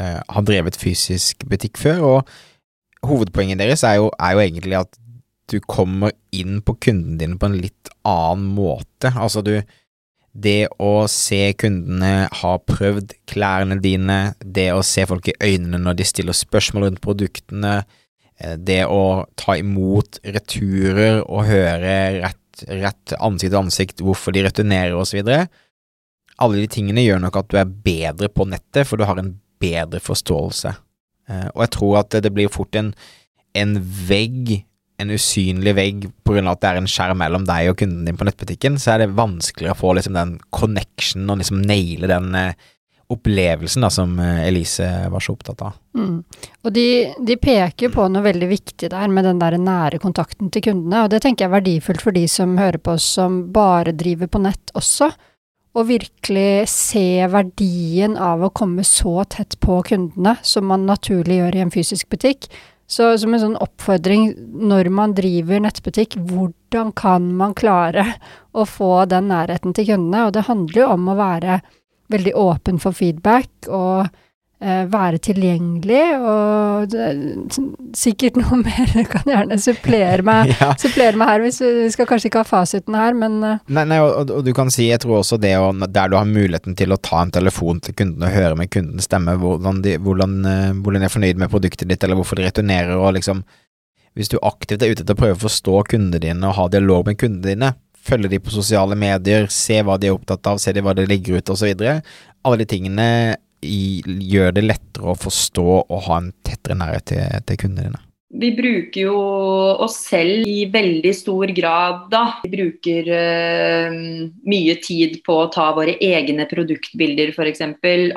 eh, 0.00 0.20
ha 0.20 0.42
drevet 0.44 0.76
fysisk 0.78 1.46
butikk 1.48 1.80
før, 1.80 2.02
og 2.04 3.08
hovedpoenget 3.08 3.60
deres 3.60 3.84
er 3.86 4.00
jo, 4.00 4.10
er 4.18 4.34
jo, 4.34 4.44
egentlig 4.44 4.78
at 4.80 5.00
du 5.52 5.58
kommer 5.60 6.14
inn 6.32 6.60
på 6.64 6.76
kunden 6.80 7.18
din 7.20 7.38
på 7.38 7.50
en 7.50 7.58
litt 7.60 7.90
annen 8.08 8.46
måte. 8.56 9.12
Altså, 9.12 9.44
du 9.44 9.60
Det 10.34 10.66
å 10.82 11.06
se 11.06 11.52
kundene 11.54 12.26
ha 12.40 12.54
prøvd 12.58 13.12
klærne 13.30 13.76
dine, 13.78 14.34
det 14.42 14.72
å 14.74 14.80
se 14.82 15.04
folk 15.06 15.28
i 15.30 15.36
øynene 15.38 15.78
når 15.78 16.00
de 16.00 16.06
stiller 16.08 16.34
spørsmål 16.34 16.88
rundt 16.88 17.02
produktene, 17.04 17.84
eh, 18.40 18.56
det 18.58 18.82
å 18.90 19.28
ta 19.38 19.54
imot 19.54 20.18
returer 20.24 21.20
og 21.22 21.46
høre 21.46 21.94
rett 22.18 22.40
rett 22.68 23.14
ansikt 23.18 23.50
til 23.50 23.60
ansikt, 23.60 24.02
hvorfor 24.04 24.34
de 24.34 24.44
returnerer 24.46 24.94
osv. 24.96 25.20
Alle 25.24 26.60
de 26.60 26.68
tingene 26.70 27.04
gjør 27.04 27.22
nok 27.22 27.40
at 27.40 27.50
du 27.50 27.58
er 27.60 27.74
bedre 27.86 28.30
på 28.30 28.46
nettet, 28.50 28.86
for 28.88 29.00
du 29.00 29.06
har 29.08 29.20
en 29.20 29.34
bedre 29.62 30.00
forståelse. 30.02 30.74
Eh, 31.30 31.48
og 31.54 31.64
jeg 31.64 31.74
tror 31.78 31.98
at 32.02 32.16
det 32.24 32.32
blir 32.34 32.52
fort 32.52 32.76
en, 32.78 32.92
en 33.56 33.74
vegg, 34.08 34.56
en 35.00 35.10
usynlig 35.14 35.74
vegg, 35.76 36.06
på 36.26 36.36
grunn 36.36 36.50
av 36.50 36.58
at 36.58 36.64
det 36.64 36.70
er 36.70 36.82
en 36.82 36.90
skjerm 36.90 37.20
mellom 37.22 37.46
deg 37.48 37.72
og 37.72 37.78
kunden 37.80 38.06
din 38.06 38.18
på 38.18 38.26
nettbutikken, 38.28 38.78
så 38.80 38.94
er 38.94 39.04
det 39.04 39.16
vanskeligere 39.18 39.74
å 39.74 39.80
få 39.80 39.94
liksom 39.98 40.18
den 40.18 40.36
connection 40.54 41.26
og 41.30 41.40
liksom 41.40 41.62
naile 41.64 42.10
den 42.10 42.30
eh, 42.38 42.70
opplevelsen 43.12 43.84
da, 43.84 43.90
som 43.92 44.16
eh, 44.18 44.46
Elise 44.48 44.88
var 45.10 45.20
så 45.20 45.34
opptatt 45.34 45.62
av. 45.62 45.76
Mm. 45.98 46.22
Og 46.64 46.72
de, 46.74 46.86
de, 47.26 47.36
peker 47.40 47.92
på 47.94 48.06
noe 48.10 48.24
veldig 48.24 48.48
viktig 48.50 48.90
der 48.92 49.12
med 49.12 49.28
den 49.28 49.42
der 49.42 49.58
nære 49.60 50.00
kontakten 50.02 50.50
til 50.52 50.64
kundene, 50.70 51.04
og 51.04 51.12
det 51.12 51.22
tenker 51.24 51.44
jeg 51.44 51.52
er 51.52 51.56
verdifullt 51.58 52.04
for 52.04 52.16
de 52.16 52.26
som 52.30 52.56
hører 52.58 52.80
på 52.80 52.96
oss 52.96 53.06
som 53.18 53.44
bare 53.54 53.94
driver 53.96 54.30
på 54.30 54.42
nett 54.44 54.74
også. 54.78 55.12
Og 55.74 55.88
virkelig 55.88 56.68
se 56.70 57.26
verdien 57.32 58.14
av 58.14 58.44
å 58.46 58.52
komme 58.54 58.84
så 58.86 59.24
tett 59.26 59.58
på 59.62 59.80
kundene 59.88 60.36
som 60.46 60.68
man 60.70 60.86
naturlig 60.86 61.40
gjør 61.40 61.58
i 61.58 61.64
en 61.64 61.74
fysisk 61.74 62.12
butikk. 62.14 62.46
Så 62.86 63.14
som 63.18 63.34
en 63.34 63.42
sånn 63.42 63.60
oppfordring 63.64 64.34
når 64.68 64.90
man 64.92 65.16
driver 65.16 65.62
nettbutikk, 65.64 66.18
hvordan 66.30 66.92
kan 66.94 67.30
man 67.34 67.56
klare 67.56 68.04
å 68.52 68.66
få 68.68 69.06
den 69.10 69.32
nærheten 69.32 69.74
til 69.74 69.88
kundene? 69.88 70.28
Og 70.28 70.36
det 70.36 70.46
handler 70.50 70.82
jo 70.84 70.90
om 70.92 71.08
å 71.10 71.16
være 71.18 71.58
veldig 72.12 72.34
åpen 72.36 72.78
for 72.82 72.96
feedback 72.96 73.68
og 73.68 74.04
eh, 74.64 74.84
være 74.90 75.20
tilgjengelig, 75.24 76.02
og 76.20 76.92
det, 76.92 77.08
sikkert 77.96 78.38
noe 78.40 78.58
mer. 78.66 78.92
Du 78.92 79.02
kan 79.10 79.26
gjerne 79.28 79.58
supplere 79.60 80.24
meg, 80.30 80.52
ja. 80.54 80.72
supplere 80.80 81.20
meg 81.20 81.32
her, 81.32 81.44
hvis 81.46 81.60
vi 81.64 81.88
skal 81.94 82.08
kanskje 82.10 82.30
ikke 82.30 82.44
ha 82.44 82.48
fasiten 82.48 82.98
her, 82.98 83.16
men 83.18 83.40
eh. 83.46 83.64
Nei, 83.74 83.86
nei 83.90 84.00
og, 84.04 84.30
og, 84.30 84.44
du 84.46 84.52
kan 84.56 84.72
si, 84.74 84.88
jeg 84.90 85.02
tror 85.04 85.22
også 85.22 85.40
det 85.42 85.54
å, 85.60 85.70
der 85.84 86.12
du 86.12 86.18
har 86.18 86.28
muligheten 86.28 86.76
til 86.78 86.94
å 86.94 87.00
ta 87.00 87.24
en 87.24 87.34
telefon 87.34 87.82
til 87.84 87.96
kunden 87.98 88.24
og 88.24 88.34
høre 88.34 88.58
med 88.60 88.72
kundens 88.74 89.08
stemme 89.08 89.36
hvordan 89.40 89.82
de, 89.84 89.98
hvordan, 90.02 90.40
uh, 90.46 90.70
hvordan 90.84 91.04
de 91.04 91.08
er 91.08 91.16
fornøyd 91.16 91.40
med 91.40 91.52
produktet 91.52 91.90
ditt, 91.90 92.04
eller 92.04 92.18
hvorfor 92.20 92.40
de 92.40 92.48
returnerer, 92.48 92.96
og 92.96 93.16
liksom 93.18 93.44
Hvis 94.14 94.28
du 94.30 94.36
aktivt 94.46 94.82
er 94.82 94.92
ute 94.92 95.02
etter 95.02 95.16
å 95.16 95.18
prøve 95.18 95.34
å 95.34 95.46
forstå 95.48 95.80
kundene 95.90 96.20
dine 96.22 96.46
og 96.46 96.54
ha 96.54 96.68
dialog 96.70 97.08
med 97.08 97.16
kundene 97.18 97.48
dine, 97.48 97.70
følge 98.04 98.30
de 98.34 98.40
på 98.42 98.54
sosiale 98.54 98.96
medier, 98.98 99.48
se 99.52 99.80
hva 99.84 99.98
de 100.00 100.10
er 100.10 100.16
opptatt 100.16 100.52
av, 100.52 100.60
se 100.62 100.74
de 100.74 100.84
hva 100.84 100.94
det 100.96 101.08
ligger 101.10 101.40
ut 101.40 101.54
osv. 101.54 101.84
Alle 102.44 102.60
de 102.60 102.68
tingene 102.68 103.08
i, 103.64 104.02
gjør 104.04 104.56
det 104.56 104.66
lettere 104.66 105.12
å 105.12 105.18
forstå 105.18 105.68
og 105.84 106.02
ha 106.08 106.20
en 106.20 106.34
tettere 106.44 106.76
nærhet 106.78 107.08
til, 107.12 107.46
til 107.48 107.64
kundene 107.64 107.88
dine. 107.88 108.04
Vi 108.34 108.48
bruker 108.56 109.04
jo 109.04 109.18
oss 109.84 110.00
selv 110.08 110.42
i 110.50 110.64
veldig 110.66 111.12
stor 111.14 111.52
grad, 111.54 112.00
da. 112.10 112.22
Vi 112.42 112.50
bruker 112.50 113.10
uh, 113.14 113.94
mye 114.50 114.74
tid 114.82 115.20
på 115.26 115.36
å 115.44 115.50
ta 115.54 115.68
våre 115.76 115.94
egne 116.02 116.48
produktbilder, 116.50 117.30
f.eks. 117.30 117.62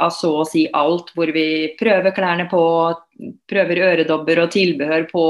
Av 0.01 0.10
så 0.15 0.34
å 0.41 0.48
si 0.50 0.65
alt, 0.74 1.13
hvor 1.13 1.29
vi 1.36 1.75
prøver 1.77 2.15
klærne 2.17 2.48
på, 2.50 2.63
prøver 3.50 3.84
øredobber 3.91 4.41
og 4.41 4.53
tilbehør 4.58 5.06
på. 5.12 5.27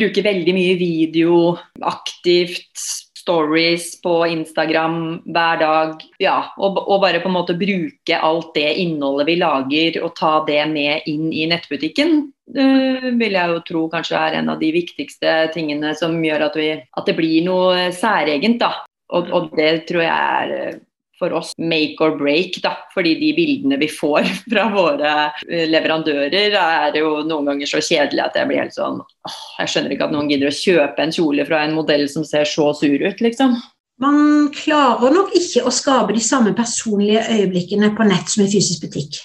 Bruker 0.00 0.24
veldig 0.30 0.56
mye 0.56 0.80
video 0.80 1.58
aktivt 1.92 2.88
stories 3.22 3.94
på 4.02 4.14
Instagram 4.26 5.22
hver 5.24 5.60
dag. 5.62 6.04
Ja, 6.22 6.36
og, 6.58 6.82
og, 6.82 7.00
bare 7.04 7.22
på 7.22 7.30
en 7.30 7.36
måte 7.36 7.56
bruke 7.58 8.18
alt 8.18 8.52
det 8.56 8.68
innholdet 8.82 9.28
vi 9.30 9.38
lager 9.40 9.98
og 10.02 10.14
ta 10.18 10.34
det 10.48 10.62
med 10.72 11.08
inn 11.10 11.30
i 11.32 11.46
nettbutikken. 11.50 12.22
Uh, 12.52 13.10
vil 13.16 13.38
jeg 13.38 13.52
jo 13.54 13.60
tro 13.68 13.82
kanskje 13.92 14.18
er 14.18 14.40
en 14.40 14.50
av 14.52 14.60
de 14.60 14.72
viktigste 14.74 15.36
tingene 15.54 15.94
som 15.98 16.18
gjør 16.20 16.48
at, 16.50 16.58
vi, 16.58 16.72
at 16.76 17.08
det 17.08 17.16
blir 17.18 17.46
noe 17.46 17.90
særegent. 17.96 18.60
da. 18.62 18.74
Og, 19.12 19.28
og 19.32 19.52
det 19.56 19.84
tror 19.88 20.04
jeg 20.04 20.10
er 20.12 20.80
for 21.22 21.34
oss 21.38 21.52
make 21.58 22.02
or 22.02 22.16
break, 22.18 22.58
da. 22.64 22.74
Fordi 22.94 23.14
de 23.20 23.32
bildene 23.36 23.78
vi 23.80 23.88
får 23.90 24.28
fra 24.52 24.68
våre 24.74 25.12
eh, 25.48 25.66
leverandører 25.70 26.56
er 26.58 26.98
jo 26.98 27.20
noen 27.28 27.52
ganger 27.52 27.70
så 27.70 27.82
kjedelige 27.82 28.26
at 28.26 28.40
jeg 28.40 28.50
blir 28.50 28.64
helt 28.64 28.76
sånn 28.76 28.98
åh, 29.02 29.38
Jeg 29.60 29.72
skjønner 29.72 29.94
ikke 29.94 30.08
at 30.10 30.16
noen 30.16 30.32
gidder 30.32 30.50
å 30.50 30.56
kjøpe 30.56 31.06
en 31.06 31.14
kjole 31.14 31.46
fra 31.48 31.62
en 31.66 31.76
modell 31.78 32.08
som 32.10 32.26
ser 32.26 32.48
så 32.48 32.72
sur 32.76 33.06
ut, 33.06 33.22
liksom. 33.22 33.60
Man 34.02 34.48
klarer 34.56 35.12
nok 35.14 35.34
ikke 35.38 35.62
å 35.68 35.74
skape 35.74 36.16
de 36.16 36.22
samme 36.24 36.54
personlige 36.58 37.22
øyeblikkene 37.30 37.92
på 37.94 38.06
nett 38.08 38.32
som 38.32 38.42
i 38.42 38.50
fysisk 38.50 38.88
butikk. 38.88 39.20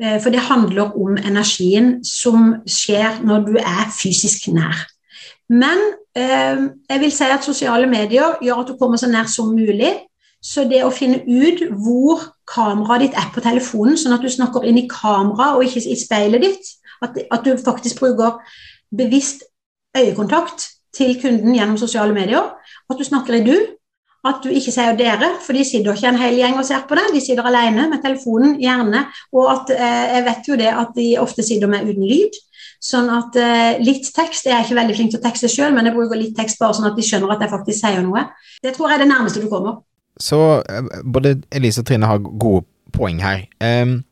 Eh, 0.00 0.16
for 0.22 0.32
det 0.34 0.46
handler 0.48 0.94
om 0.96 1.18
energien 1.18 1.98
som 2.06 2.54
skjer 2.66 3.20
når 3.26 3.46
du 3.50 3.54
er 3.60 3.92
fysisk 3.94 4.48
nær. 4.54 4.86
Men 5.52 5.80
eh, 6.16 6.64
jeg 6.88 7.02
vil 7.02 7.12
si 7.12 7.28
at 7.28 7.46
sosiale 7.46 7.88
medier 7.90 8.38
gjør 8.42 8.62
at 8.62 8.72
du 8.72 8.78
kommer 8.80 9.00
så 9.00 9.10
nær 9.10 9.28
som 9.30 9.52
mulig. 9.54 9.92
Så 10.44 10.66
det 10.68 10.82
å 10.84 10.92
finne 10.92 11.22
ut 11.24 11.62
hvor 11.72 12.20
kameraet 12.50 13.06
ditt 13.06 13.16
er 13.16 13.30
på 13.32 13.42
telefonen, 13.44 13.96
sånn 13.96 14.16
at 14.16 14.24
du 14.24 14.28
snakker 14.32 14.66
inn 14.68 14.82
i 14.82 14.88
kameraet 14.90 15.56
og 15.56 15.64
ikke 15.64 15.84
i 15.88 15.96
speilet 15.96 16.44
ditt, 16.44 16.72
at, 17.04 17.16
at, 17.32 17.46
du 17.46 17.56
faktisk 17.60 18.02
bruker 18.02 18.36
bevisst 18.94 19.46
øyekontakt 19.96 20.68
til 20.94 21.16
kunden 21.20 21.56
gjennom 21.56 21.80
sosiale 21.80 22.14
medier, 22.16 22.52
at 22.90 23.00
du 23.00 23.04
snakker 23.06 23.38
i 23.38 23.44
du, 23.46 23.56
at 24.24 24.40
du 24.44 24.48
ikke 24.48 24.72
sier 24.72 24.96
'dere', 24.96 25.34
for 25.44 25.52
de 25.52 25.64
sitter 25.64 25.92
ikke 25.92 26.08
en 26.08 26.20
hel 26.20 26.38
gjeng 26.38 26.56
og 26.56 26.64
ser 26.64 26.84
på 26.88 26.96
det. 26.96 27.04
De 27.12 27.20
sitter 27.20 27.44
alene 27.44 27.88
med 27.90 28.00
telefonen, 28.04 28.54
gjerne. 28.60 29.04
Og 29.36 29.50
at 29.52 29.72
eh, 29.74 30.14
jeg 30.16 30.24
vet 30.28 30.48
jo 30.48 30.56
det 30.56 30.70
at 30.72 30.94
de 30.96 31.08
ofte 31.20 31.44
sitter 31.44 31.68
med 31.68 31.90
uten 31.90 32.06
lyd. 32.08 32.38
Sånn 32.80 33.10
at 33.12 33.36
eh, 33.36 33.80
litt 33.84 34.08
tekst 34.16 34.48
Jeg 34.48 34.56
er 34.56 34.64
ikke 34.64 34.80
veldig 34.80 34.96
flink 34.96 35.12
til 35.12 35.20
å 35.20 35.24
tekste 35.24 35.48
sjøl, 35.52 35.76
men 35.76 35.88
jeg 35.88 35.96
bruker 35.96 36.20
litt 36.20 36.36
tekst 36.36 36.60
bare 36.60 36.76
sånn 36.76 36.88
at 36.88 36.96
de 36.96 37.04
skjønner 37.04 37.36
at 37.36 37.44
jeg 37.44 37.52
faktisk 37.52 37.84
sier 37.84 38.00
noe. 38.04 38.24
Det 38.64 38.72
tror 38.72 38.88
jeg 38.88 38.98
er 38.98 39.04
det 39.04 39.12
nærmeste 39.12 39.44
du 39.44 39.50
kommer. 39.52 39.82
Så 40.20 40.40
eh, 40.70 40.90
både 41.04 41.36
Elise 41.52 41.82
og 41.82 41.88
Trine 41.88 42.08
har 42.08 42.22
gode 42.22 42.64
poeng 42.94 43.22
her. 43.22 43.46
Um, 43.58 44.02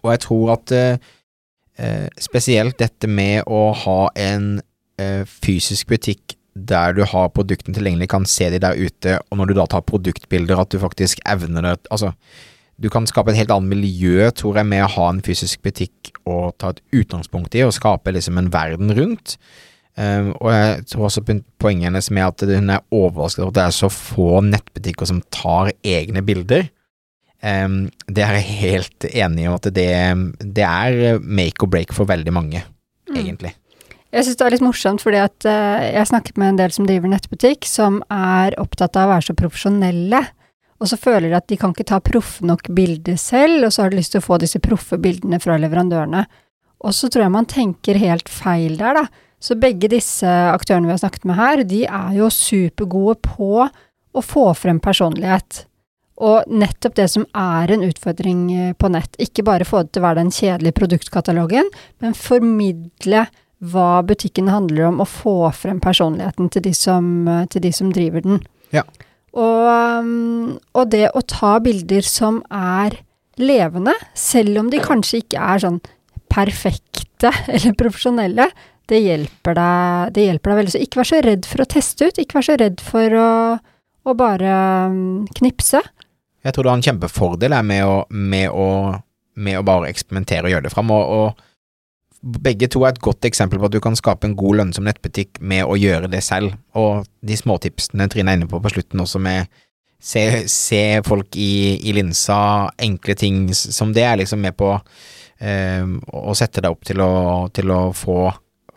og 0.00 0.14
jeg 0.14 0.20
tror 0.24 0.52
at 0.54 0.72
uh, 0.72 2.06
spesielt 2.20 2.78
dette 2.80 3.08
med 3.08 3.44
å 3.44 3.70
ha 3.76 3.98
en 4.16 4.54
uh, 5.00 5.24
fysisk 5.44 5.90
butikk 5.92 6.36
der 6.54 6.94
du 6.96 7.04
har 7.06 7.32
produktene 7.34 7.76
tilgjengelig, 7.76 8.08
kan 8.10 8.26
se 8.26 8.48
de 8.52 8.60
der 8.62 8.78
ute, 8.78 9.18
og 9.30 9.38
når 9.38 9.50
du 9.50 9.54
da 9.60 9.66
tar 9.70 9.84
produktbilder, 9.86 10.58
at 10.60 10.72
du 10.72 10.80
faktisk 10.82 11.20
evner 11.28 11.62
det 11.62 11.76
Altså, 11.94 12.12
du 12.80 12.88
kan 12.88 13.06
skape 13.06 13.30
et 13.30 13.36
helt 13.36 13.52
annet 13.52 13.76
miljø, 13.76 14.30
tror 14.34 14.56
jeg, 14.56 14.66
med 14.66 14.84
å 14.84 14.92
ha 14.96 15.08
en 15.12 15.22
fysisk 15.24 15.62
butikk 15.62 16.14
og 16.24 16.56
ta 16.58 16.72
et 16.72 16.80
utgangspunkt 16.96 17.54
i, 17.54 17.64
og 17.66 17.76
skape 17.76 18.12
liksom 18.16 18.40
en 18.40 18.52
verden 18.52 18.92
rundt. 18.96 19.36
Um, 19.98 20.30
og 20.38 20.52
jeg 20.54 20.84
tror 20.92 21.08
også 21.08 21.22
poenget 21.60 21.88
hennes 21.88 22.10
med 22.14 22.28
at 22.28 22.44
hun 22.46 22.70
er 22.72 22.84
overrasket 22.94 23.42
over 23.42 23.50
at 23.50 23.58
det 23.58 23.64
er 23.64 23.74
så 23.74 23.90
få 23.92 24.40
nettbutikker 24.46 25.08
som 25.10 25.22
tar 25.34 25.72
egne 25.82 26.22
bilder. 26.24 26.68
Um, 27.42 27.88
det 28.06 28.22
er 28.24 28.36
jeg 28.38 28.58
helt 28.60 29.08
enig 29.10 29.46
i, 29.46 29.48
at 29.50 29.66
det, 29.74 29.88
det, 30.44 30.66
er 30.66 31.18
make 31.24 31.64
or 31.64 31.70
break 31.72 31.94
for 31.96 32.08
veldig 32.08 32.32
mange, 32.36 32.62
mm. 33.10 33.16
egentlig. 33.16 33.54
Jeg 34.10 34.26
syns 34.26 34.38
det 34.40 34.46
er 34.46 34.54
litt 34.56 34.66
morsomt, 34.66 35.02
fordi 35.04 35.20
at 35.22 35.46
uh, 35.48 35.80
jeg 35.86 36.10
snakket 36.10 36.38
med 36.40 36.52
en 36.52 36.60
del 36.60 36.74
som 36.74 36.88
driver 36.88 37.12
nettbutikk, 37.12 37.66
som 37.68 38.00
er 38.12 38.56
opptatt 38.60 38.98
av 38.98 39.08
å 39.08 39.14
være 39.14 39.28
så 39.30 39.36
profesjonelle. 39.38 40.22
Og 40.80 40.88
så 40.88 40.96
føler 40.96 41.28
de 41.28 41.36
at 41.36 41.48
de 41.50 41.58
kan 41.60 41.74
ikke 41.74 41.88
ta 41.90 42.00
proffe 42.04 42.46
nok 42.46 42.70
bilder 42.76 43.18
selv, 43.20 43.66
og 43.66 43.74
så 43.74 43.84
har 43.84 43.92
de 43.92 44.00
lyst 44.00 44.14
til 44.14 44.22
å 44.22 44.26
få 44.26 44.40
disse 44.40 44.62
proffe 44.64 44.96
bildene 45.00 45.40
fra 45.42 45.58
leverandørene. 45.60 46.24
Og 46.80 46.96
så 46.96 47.10
tror 47.12 47.26
jeg 47.26 47.34
man 47.34 47.48
tenker 47.48 48.00
helt 48.00 48.32
feil 48.32 48.78
der, 48.80 49.02
da. 49.02 49.26
Så 49.40 49.56
begge 49.56 49.88
disse 49.88 50.28
aktørene 50.28 50.90
vi 50.90 50.94
har 50.94 51.00
snakket 51.02 51.26
med 51.28 51.38
her, 51.40 51.64
de 51.64 51.84
er 51.88 52.14
jo 52.18 52.28
supergode 52.34 53.16
på 53.24 53.64
å 53.64 54.22
få 54.24 54.50
frem 54.58 54.80
personlighet. 54.82 55.64
Og 56.20 56.48
nettopp 56.52 56.98
det 56.98 57.06
som 57.08 57.24
er 57.32 57.72
en 57.72 57.84
utfordring 57.86 58.40
eh, 58.52 58.72
på 58.76 58.90
nett, 58.92 59.14
ikke 59.22 59.44
bare 59.46 59.66
få 59.68 59.84
det 59.84 59.94
til 59.94 60.02
å 60.02 60.08
være 60.10 60.20
den 60.20 60.34
kjedelige 60.34 60.76
produktkatalogen, 60.76 61.70
men 62.04 62.16
formidle 62.18 63.24
hva 63.72 64.00
butikken 64.04 64.50
handler 64.52 64.88
om, 64.88 65.00
og 65.00 65.08
få 65.08 65.36
frem 65.56 65.80
personligheten 65.80 66.50
til 66.52 66.64
de 66.64 66.74
som, 66.76 67.06
eh, 67.28 67.46
til 67.52 67.64
de 67.64 67.72
som 67.76 67.92
driver 67.96 68.24
den. 68.26 68.42
Ja. 68.76 68.84
Og, 69.30 70.02
um, 70.02 70.58
og, 70.74 70.90
det 70.90 71.06
å 71.14 71.22
ta 71.22 71.54
bilder 71.62 72.04
som 72.04 72.40
er 72.50 72.98
levende, 73.40 73.94
selv 74.18 74.58
om 74.60 74.70
de 74.72 74.80
kanskje 74.82 75.22
ikke 75.22 75.40
er 75.40 75.62
sånn 75.62 75.80
perfekte 76.30 77.30
eller 77.54 77.76
profesjonelle, 77.78 78.50
det 78.90 79.00
hjelper 79.04 79.56
deg, 79.58 80.14
det 80.16 80.26
hjelper 80.26 80.52
deg 80.52 80.60
veldig. 80.60 80.74
Så 80.74 80.82
ikke 80.84 81.00
vær 81.00 81.10
så 81.10 81.20
redd 81.24 81.48
for 81.48 81.64
å 81.64 81.68
teste 81.76 82.08
ut, 82.08 82.22
ikke 82.22 82.38
vær 82.38 82.48
så 82.48 82.56
redd 82.60 82.82
for 82.84 83.18
å, 83.20 83.30
å 84.04 84.16
bare 84.18 84.56
um, 84.90 85.28
knipse. 85.38 85.82
Jeg 86.40 86.56
tror 86.56 86.66
du 86.66 86.72
har 86.72 86.80
en 86.80 86.88
kjempefordel 86.88 87.54
med 87.66 87.84
å, 87.84 87.94
med, 88.10 88.48
å, 88.50 88.68
med 89.40 89.60
å, 89.60 89.64
bare 89.66 89.92
eksperimentere 89.92 90.48
og 90.48 90.54
gjøre 90.54 90.68
det 90.68 90.74
fram. 90.74 90.92
og, 90.96 91.14
og 91.20 91.46
begge 92.20 92.68
to 92.68 92.82
er 92.84 92.92
et 92.92 93.00
godt 93.00 93.24
eksempel 93.24 93.60
på 93.60 93.70
at 93.70 93.72
du 93.72 93.80
kan 93.80 93.96
skape 93.96 94.28
en 94.28 94.36
god, 94.36 94.58
lønnsom 94.60 94.84
nettbutikk 94.84 95.38
med 95.40 95.64
å 95.64 95.78
gjøre 95.80 96.10
det 96.12 96.20
selv. 96.24 96.52
Og 96.76 97.06
de 97.24 97.36
småtipsene 97.36 98.08
Trine 98.12 98.34
er 98.34 98.40
inne 98.40 98.50
på 98.50 98.60
på 98.60 98.72
slutten 98.74 99.00
også, 99.00 99.22
med 99.24 99.48
se, 100.00 100.24
se 100.48 101.00
folk 101.06 101.36
i, 101.36 101.78
i, 101.80 101.94
linsa, 101.96 102.70
enkle 102.80 103.16
ting 103.16 103.46
som 103.54 103.94
det, 103.96 104.04
er 104.04 104.20
liksom 104.20 104.42
med 104.44 104.56
på 104.58 104.74
eh, 104.74 105.84
å 106.12 106.36
sette 106.36 106.60
deg 106.64 106.72
opp 106.72 106.84
til 106.88 107.00
å, 107.04 107.12
til 107.56 107.72
å 107.72 107.80
få, 107.96 108.20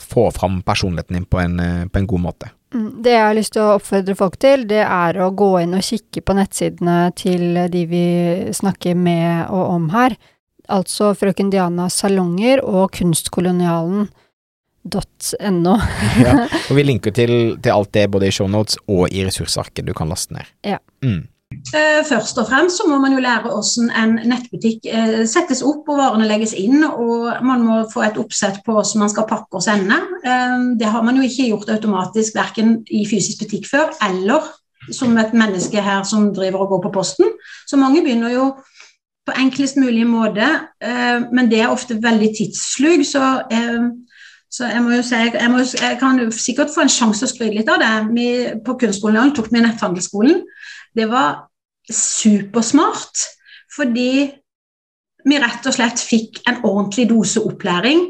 få, 0.03 0.27
fram 0.35 0.61
personligheten 0.65 1.17
din 1.17 1.25
på 1.25 1.39
en, 1.41 1.57
på 1.89 2.01
en 2.01 2.09
god 2.09 2.23
måte. 2.27 2.51
Mm, 2.73 2.89
det 3.05 3.13
jeg 3.13 3.25
har 3.25 3.37
lyst 3.37 3.53
til 3.55 3.63
å 3.63 3.73
oppfordre 3.77 4.15
folk 4.17 4.37
til, 4.41 4.67
det 4.69 4.83
er 4.83 5.19
å 5.21 5.31
gå 5.35 5.49
inn 5.61 5.77
og 5.77 5.85
kikke 5.85 6.23
på 6.25 6.35
nettsidene 6.37 6.97
til 7.17 7.59
de 7.73 7.83
vi 7.89 8.05
snakker 8.55 8.97
med 8.97 9.51
og 9.53 9.75
om 9.77 9.89
her 9.93 10.17
altså 10.71 11.11
Frøken 11.17 11.49
Dianas 11.53 11.97
salonger 12.01 12.61
og 12.63 12.91
kunstkolonialen.no. 12.97 15.75
ja, 16.23 16.33
og 16.69 16.77
vi 16.77 16.85
linker 16.85 17.11
til, 17.15 17.33
til, 17.59 17.71
alt 17.73 17.93
det 17.95 18.09
både 18.13 18.29
i 18.29 18.35
shownotes 18.35 18.79
og 18.87 19.07
i 19.11 19.25
ressursarket 19.27 19.87
du 19.87 19.93
kan 19.97 20.11
laste 20.11 20.33
ned. 20.37 20.45
Ja. 20.65 20.79
Mm. 21.05 21.23
Eh, 21.71 22.03
først 22.05 22.37
og 22.37 22.47
fremst 22.49 22.77
så 22.77 22.85
må 22.87 22.97
man 22.99 23.13
jo 23.15 23.21
lære 23.23 23.47
hvordan 23.47 23.91
en 23.97 24.17
nettbutikk 24.29 24.83
eh, 24.85 25.21
settes 25.29 25.63
opp 25.65 25.87
og 25.89 25.97
varene 25.97 26.27
legges 26.27 26.53
inn. 26.59 26.83
Og 26.83 27.29
man 27.45 27.63
må 27.63 27.77
få 27.93 28.03
et 28.05 28.19
oppsett 28.19 28.59
på 28.65 28.75
hvordan 28.75 29.05
man 29.05 29.13
skal 29.13 29.27
pakke 29.29 29.59
og 29.59 29.63
sende. 29.63 30.01
Eh, 30.27 30.57
det 30.79 30.91
har 30.91 31.05
man 31.05 31.17
jo 31.17 31.23
ikke 31.25 31.47
gjort 31.53 31.71
automatisk 31.77 32.35
verken 32.35 32.75
i 32.91 33.05
fysisk 33.09 33.45
butikk 33.45 33.69
før 33.71 33.95
eller 34.09 34.51
som 34.91 35.15
et 35.17 35.31
menneske 35.33 35.81
her 35.81 36.03
som 36.03 36.33
driver 36.35 36.65
og 36.65 36.73
går 36.73 36.83
på 36.85 36.93
posten. 36.99 37.31
Så 37.65 37.79
mange 37.79 38.03
begynner 38.03 38.33
jo 38.33 38.49
på 39.23 39.37
enklest 39.39 39.77
mulig 39.79 40.03
måte, 40.03 40.43
men 41.31 41.47
det 41.47 41.61
er 41.63 41.71
ofte 41.71 41.95
veldig 42.03 42.27
tidsslug. 42.35 43.05
Så, 43.07 43.21
så 44.51 44.67
jeg 44.67 44.81
må 44.83 44.97
jo 44.97 45.05
si 45.07 45.15
jeg, 45.15 45.51
må, 45.53 45.63
jeg, 45.63 45.95
kan 46.01 46.19
jo 46.19 46.27
sikkert 46.35 46.73
få 46.75 46.83
en 46.83 46.91
sjanse 46.91 47.23
å 47.23 47.31
skryte 47.31 47.55
litt 47.55 47.71
av 47.71 47.79
det. 47.79 47.93
Vi, 48.11 48.27
på 48.65 48.75
kunstskolen 48.81 49.31
tok 49.31 49.47
vi 49.53 49.63
netthandelsskolen. 49.63 50.43
Det 50.91 51.07
var 51.07 51.45
supersmart, 51.89 53.25
fordi 53.75 54.31
vi 55.23 55.39
rett 55.39 55.67
og 55.67 55.75
slett 55.75 56.01
fikk 56.03 56.41
en 56.49 56.61
ordentlig 56.67 57.07
dose 57.09 57.41
opplæring 57.43 58.09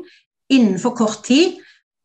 innenfor 0.54 0.96
kort 0.98 1.22
tid 1.28 1.60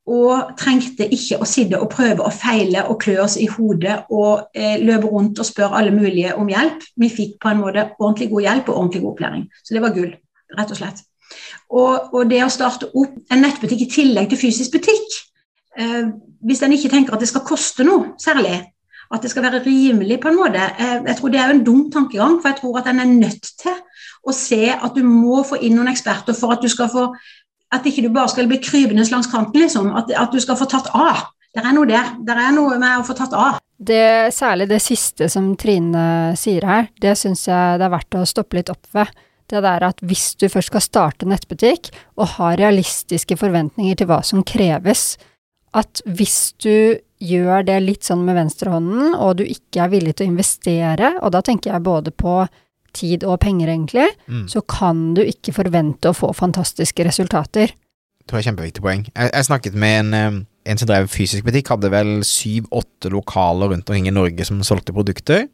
og 0.09 0.55
trengte 0.57 1.05
ikke 1.13 1.37
å 1.43 1.47
sitte 1.49 1.81
og 1.81 1.91
prøve 1.93 2.25
og 2.25 2.33
feile 2.33 2.85
og 2.89 2.97
klø 3.03 3.19
oss 3.25 3.37
i 3.41 3.49
hodet 3.51 3.99
og 4.09 4.49
eh, 4.57 4.79
løpe 4.81 5.11
rundt 5.11 5.41
og 5.41 5.49
spørre 5.49 5.81
alle 5.81 5.93
mulige 5.93 6.33
om 6.39 6.49
hjelp. 6.49 6.85
Vi 6.97 7.11
fikk 7.13 7.37
på 7.43 7.53
en 7.53 7.61
måte 7.61 7.91
ordentlig 7.99 8.31
god 8.33 8.47
hjelp 8.47 8.71
og 8.71 8.79
ordentlig 8.79 9.03
god 9.03 9.13
opplæring. 9.13 9.45
Så 9.65 9.77
det 9.77 9.85
var 9.85 9.93
gull, 9.97 10.15
rett 10.57 10.73
og 10.73 10.81
slett. 10.81 11.05
Og, 11.69 12.15
og 12.17 12.31
det 12.31 12.41
å 12.45 12.53
starte 12.53 12.89
opp 12.89 13.19
en 13.29 13.45
nettbutikk 13.45 13.85
i 13.85 13.91
tillegg 13.99 14.31
til 14.33 14.41
fysisk 14.41 14.79
butikk, 14.79 15.19
eh, 15.77 16.09
hvis 16.49 16.65
en 16.65 16.77
ikke 16.79 16.93
tenker 16.95 17.17
at 17.17 17.25
det 17.25 17.29
skal 17.29 17.45
koste 17.45 17.85
noe 17.85 18.15
særlig, 18.23 18.63
at 19.15 19.25
det 19.25 19.31
skal 19.33 19.47
være 19.47 19.63
rimelig 19.65 20.19
på 20.21 20.29
en 20.29 20.37
måte, 20.37 20.61
eh, 20.79 20.99
jeg 21.07 21.17
tror 21.17 21.33
det 21.33 21.41
er 21.41 21.53
en 21.55 21.65
dum 21.65 21.87
tankegang, 21.93 22.39
for 22.43 22.51
jeg 22.51 22.61
tror 22.61 22.79
at 22.81 22.91
en 22.91 23.01
er 23.01 23.13
nødt 23.13 23.53
til 23.63 23.77
å 24.29 24.35
se 24.37 24.65
at 24.75 24.95
du 24.95 25.05
må 25.07 25.43
få 25.49 25.61
inn 25.65 25.79
noen 25.79 25.89
eksperter 25.93 26.37
for 26.37 26.53
at 26.53 26.65
du 26.65 26.69
skal 26.69 26.91
få 26.93 27.09
at 27.75 27.87
ikke 27.87 28.07
du 28.07 28.13
bare 28.13 28.31
skal 28.33 28.49
bli 28.49 28.61
krypende 28.65 29.05
langs 29.13 29.29
kanten, 29.29 29.61
liksom. 29.61 29.91
At, 29.97 30.11
at, 30.17 30.33
du 30.33 30.41
skal 30.41 30.57
få 30.57 30.69
tatt 30.71 30.89
av. 30.97 31.27
Det 31.53 31.65
er 31.65 31.75
noe 31.77 31.89
der. 31.89 32.15
Det 32.25 32.37
er 32.37 32.53
noe 32.57 32.79
med 32.81 33.01
å 33.01 33.07
få 33.07 33.17
tatt 33.17 33.35
av. 33.37 33.59
Det, 33.79 34.33
særlig 34.35 34.69
det 34.71 34.81
siste 34.83 35.29
som 35.31 35.53
Trine 35.61 36.35
sier 36.39 36.65
her, 36.67 36.89
det 37.01 37.15
syns 37.21 37.47
jeg 37.47 37.79
det 37.79 37.87
er 37.87 37.93
verdt 37.93 38.19
å 38.19 38.27
stoppe 38.29 38.59
litt 38.59 38.73
opp 38.73 38.89
ved. 38.97 39.13
Det 39.49 39.63
der 39.65 39.85
at 39.87 40.01
hvis 40.05 40.35
du 40.37 40.49
først 40.53 40.73
skal 40.73 40.85
starte 40.85 41.29
nettbutikk, 41.29 41.89
og 42.21 42.35
har 42.37 42.59
realistiske 42.61 43.37
forventninger 43.41 44.01
til 44.01 44.09
hva 44.11 44.21
som 44.27 44.45
kreves, 44.45 45.15
at 45.77 46.03
hvis 46.05 46.57
du 46.61 46.99
gjør 47.19 47.67
det 47.67 47.79
litt 47.83 48.07
sånn 48.07 48.25
med 48.27 48.39
venstrehånden, 48.39 49.15
og 49.19 49.39
du 49.41 49.45
ikke 49.47 49.85
er 49.85 49.93
villig 49.93 50.17
til 50.17 50.29
å 50.29 50.33
investere, 50.33 51.13
og 51.23 51.33
da 51.35 51.43
tenker 51.45 51.75
jeg 51.75 51.87
både 51.87 52.15
på 52.15 52.41
tid 52.97 53.25
og 53.29 53.41
penger, 53.43 53.71
egentlig, 53.73 54.07
mm. 54.27 54.47
så 54.51 54.63
kan 54.67 55.13
du 55.17 55.23
ikke 55.25 55.55
forvente 55.57 56.11
å 56.11 56.17
få 56.17 56.33
fantastiske 56.37 57.05
resultater. 57.07 57.75
Det 57.75 58.31
tror 58.31 58.39
jeg 58.39 58.47
er 58.47 58.51
kjempeviktig 58.51 58.85
poeng. 58.85 59.05
Jeg, 59.11 59.33
jeg 59.33 59.49
snakket 59.49 59.77
med 59.79 60.01
en, 60.01 60.41
en 60.69 60.81
som 60.81 60.91
drev 60.91 61.11
fysisk 61.13 61.47
butikk, 61.47 61.73
hadde 61.75 61.93
vel 61.93 62.19
syv-åtte 62.27 63.13
lokaler 63.13 63.75
rundt 63.75 63.89
omkring 63.89 64.09
i 64.11 64.15
Norge 64.15 64.47
som 64.49 64.61
solgte 64.67 64.97
produkter. 64.97 65.47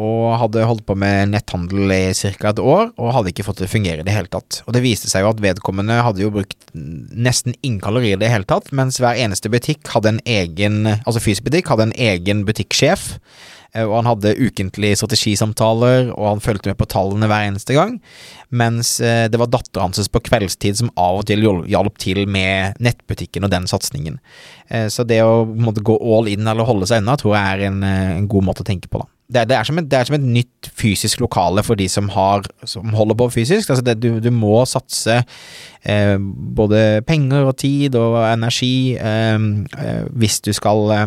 Og 0.00 0.38
hadde 0.40 0.64
holdt 0.64 0.86
på 0.88 0.94
med 0.96 1.34
netthandel 1.34 1.90
i 1.92 2.14
ca. 2.16 2.48
et 2.48 2.58
år, 2.62 2.92
og 2.96 3.12
hadde 3.12 3.28
ikke 3.32 3.44
fått 3.44 3.58
det 3.60 3.68
å 3.68 3.72
fungere 3.74 4.00
i 4.00 4.06
det 4.06 4.14
hele 4.16 4.30
tatt. 4.32 4.62
Og 4.66 4.72
det 4.72 4.80
viste 4.84 5.10
seg 5.10 5.20
jo 5.26 5.32
at 5.34 5.42
vedkommende 5.44 5.98
hadde 6.00 6.22
jo 6.24 6.30
brukt 6.32 6.56
nesten 6.72 7.52
ingen 7.60 7.80
kalorier 7.84 8.16
i 8.16 8.22
det 8.22 8.30
hele 8.32 8.48
tatt, 8.48 8.72
mens 8.72 8.96
hver 9.02 9.20
eneste 9.20 9.52
butikk 9.52 9.90
hadde 9.92 10.14
en 10.14 10.22
egen, 10.24 10.86
altså 11.04 11.20
fysisk 11.20 11.44
butikk, 11.50 11.68
hadde 11.68 11.90
en 11.90 11.98
egen 11.98 12.44
butikksjef. 12.48 13.18
eh, 13.74 13.84
Og 13.84 13.94
han 14.00 14.08
hadde 14.08 14.32
ukentlige 14.40 14.96
strategisamtaler, 14.96 16.10
og 16.16 16.26
han 16.30 16.40
fulgte 16.44 16.72
med 16.72 16.80
på 16.80 16.88
tallene 16.88 17.28
hver 17.28 17.50
eneste 17.50 17.76
gang. 17.76 18.00
Mens 18.50 18.98
eh, 19.00 19.28
det 19.28 19.40
var 19.40 19.52
dattera 19.52 19.84
hans 19.86 20.08
på 20.08 20.24
kveldstid 20.24 20.76
som 20.80 20.90
av 20.96 21.20
og 21.20 21.26
til 21.28 21.44
hjalp 21.68 21.98
til 22.00 22.24
med 22.26 22.80
nettbutikken 22.80 23.44
og 23.44 23.52
den 23.52 23.68
satsingen. 23.68 24.20
Eh, 24.70 24.88
Så 24.88 25.04
det 25.04 25.20
å 25.24 25.44
måtte 25.44 25.84
gå 25.84 25.96
all 26.00 26.28
in 26.32 26.46
eller 26.48 26.64
holde 26.64 26.88
seg 26.88 27.04
unna, 27.04 27.16
tror 27.20 27.36
jeg 27.36 27.44
er 27.58 27.66
en, 27.68 27.82
en 27.84 28.28
god 28.28 28.44
måte 28.48 28.64
å 28.64 28.68
tenke 28.72 28.88
på. 28.88 29.04
da. 29.04 29.08
Det, 29.32 29.46
det, 29.48 29.56
er 29.56 29.64
som 29.64 29.78
et, 29.80 29.86
det 29.88 29.96
er 29.96 30.08
som 30.08 30.16
et 30.18 30.24
nytt 30.38 30.68
fysisk 30.76 31.22
lokale 31.22 31.62
for 31.64 31.78
de 31.78 31.86
som, 31.88 32.10
har, 32.12 32.44
som 32.68 32.90
holder 32.92 33.16
på 33.20 33.30
fysisk. 33.38 33.70
Altså 33.70 33.84
det, 33.86 33.96
du, 34.02 34.18
du 34.20 34.28
må 34.34 34.58
satse 34.68 35.22
eh, 35.22 36.16
både 36.18 37.02
penger 37.08 37.48
og 37.48 37.56
tid 37.62 37.96
og 37.96 38.18
energi 38.26 38.98
eh, 38.98 39.38
eh, 39.78 40.02
hvis 40.12 40.42
du 40.44 40.52
skal 40.56 40.92
eh, 40.96 41.06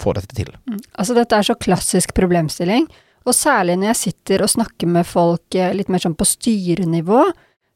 få 0.00 0.16
dette 0.16 0.34
til. 0.36 0.50
Altså, 0.96 1.14
dette 1.14 1.36
er 1.36 1.46
så 1.46 1.58
klassisk 1.60 2.14
problemstilling, 2.16 2.88
og 3.28 3.36
særlig 3.36 3.76
når 3.78 3.92
jeg 3.92 4.00
sitter 4.04 4.44
og 4.44 4.52
snakker 4.54 4.90
med 4.90 5.08
folk 5.08 5.58
eh, 5.58 5.74
litt 5.76 5.92
mer 5.92 6.02
sånn 6.02 6.18
på 6.18 6.28
styrenivå, 6.28 7.26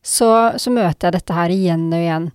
så, 0.05 0.31
så 0.61 0.73
møter 0.73 1.09
jeg 1.09 1.17
dette 1.19 1.37
her 1.37 1.53
igjen 1.53 1.87
og 1.93 2.00
igjen. 2.00 2.33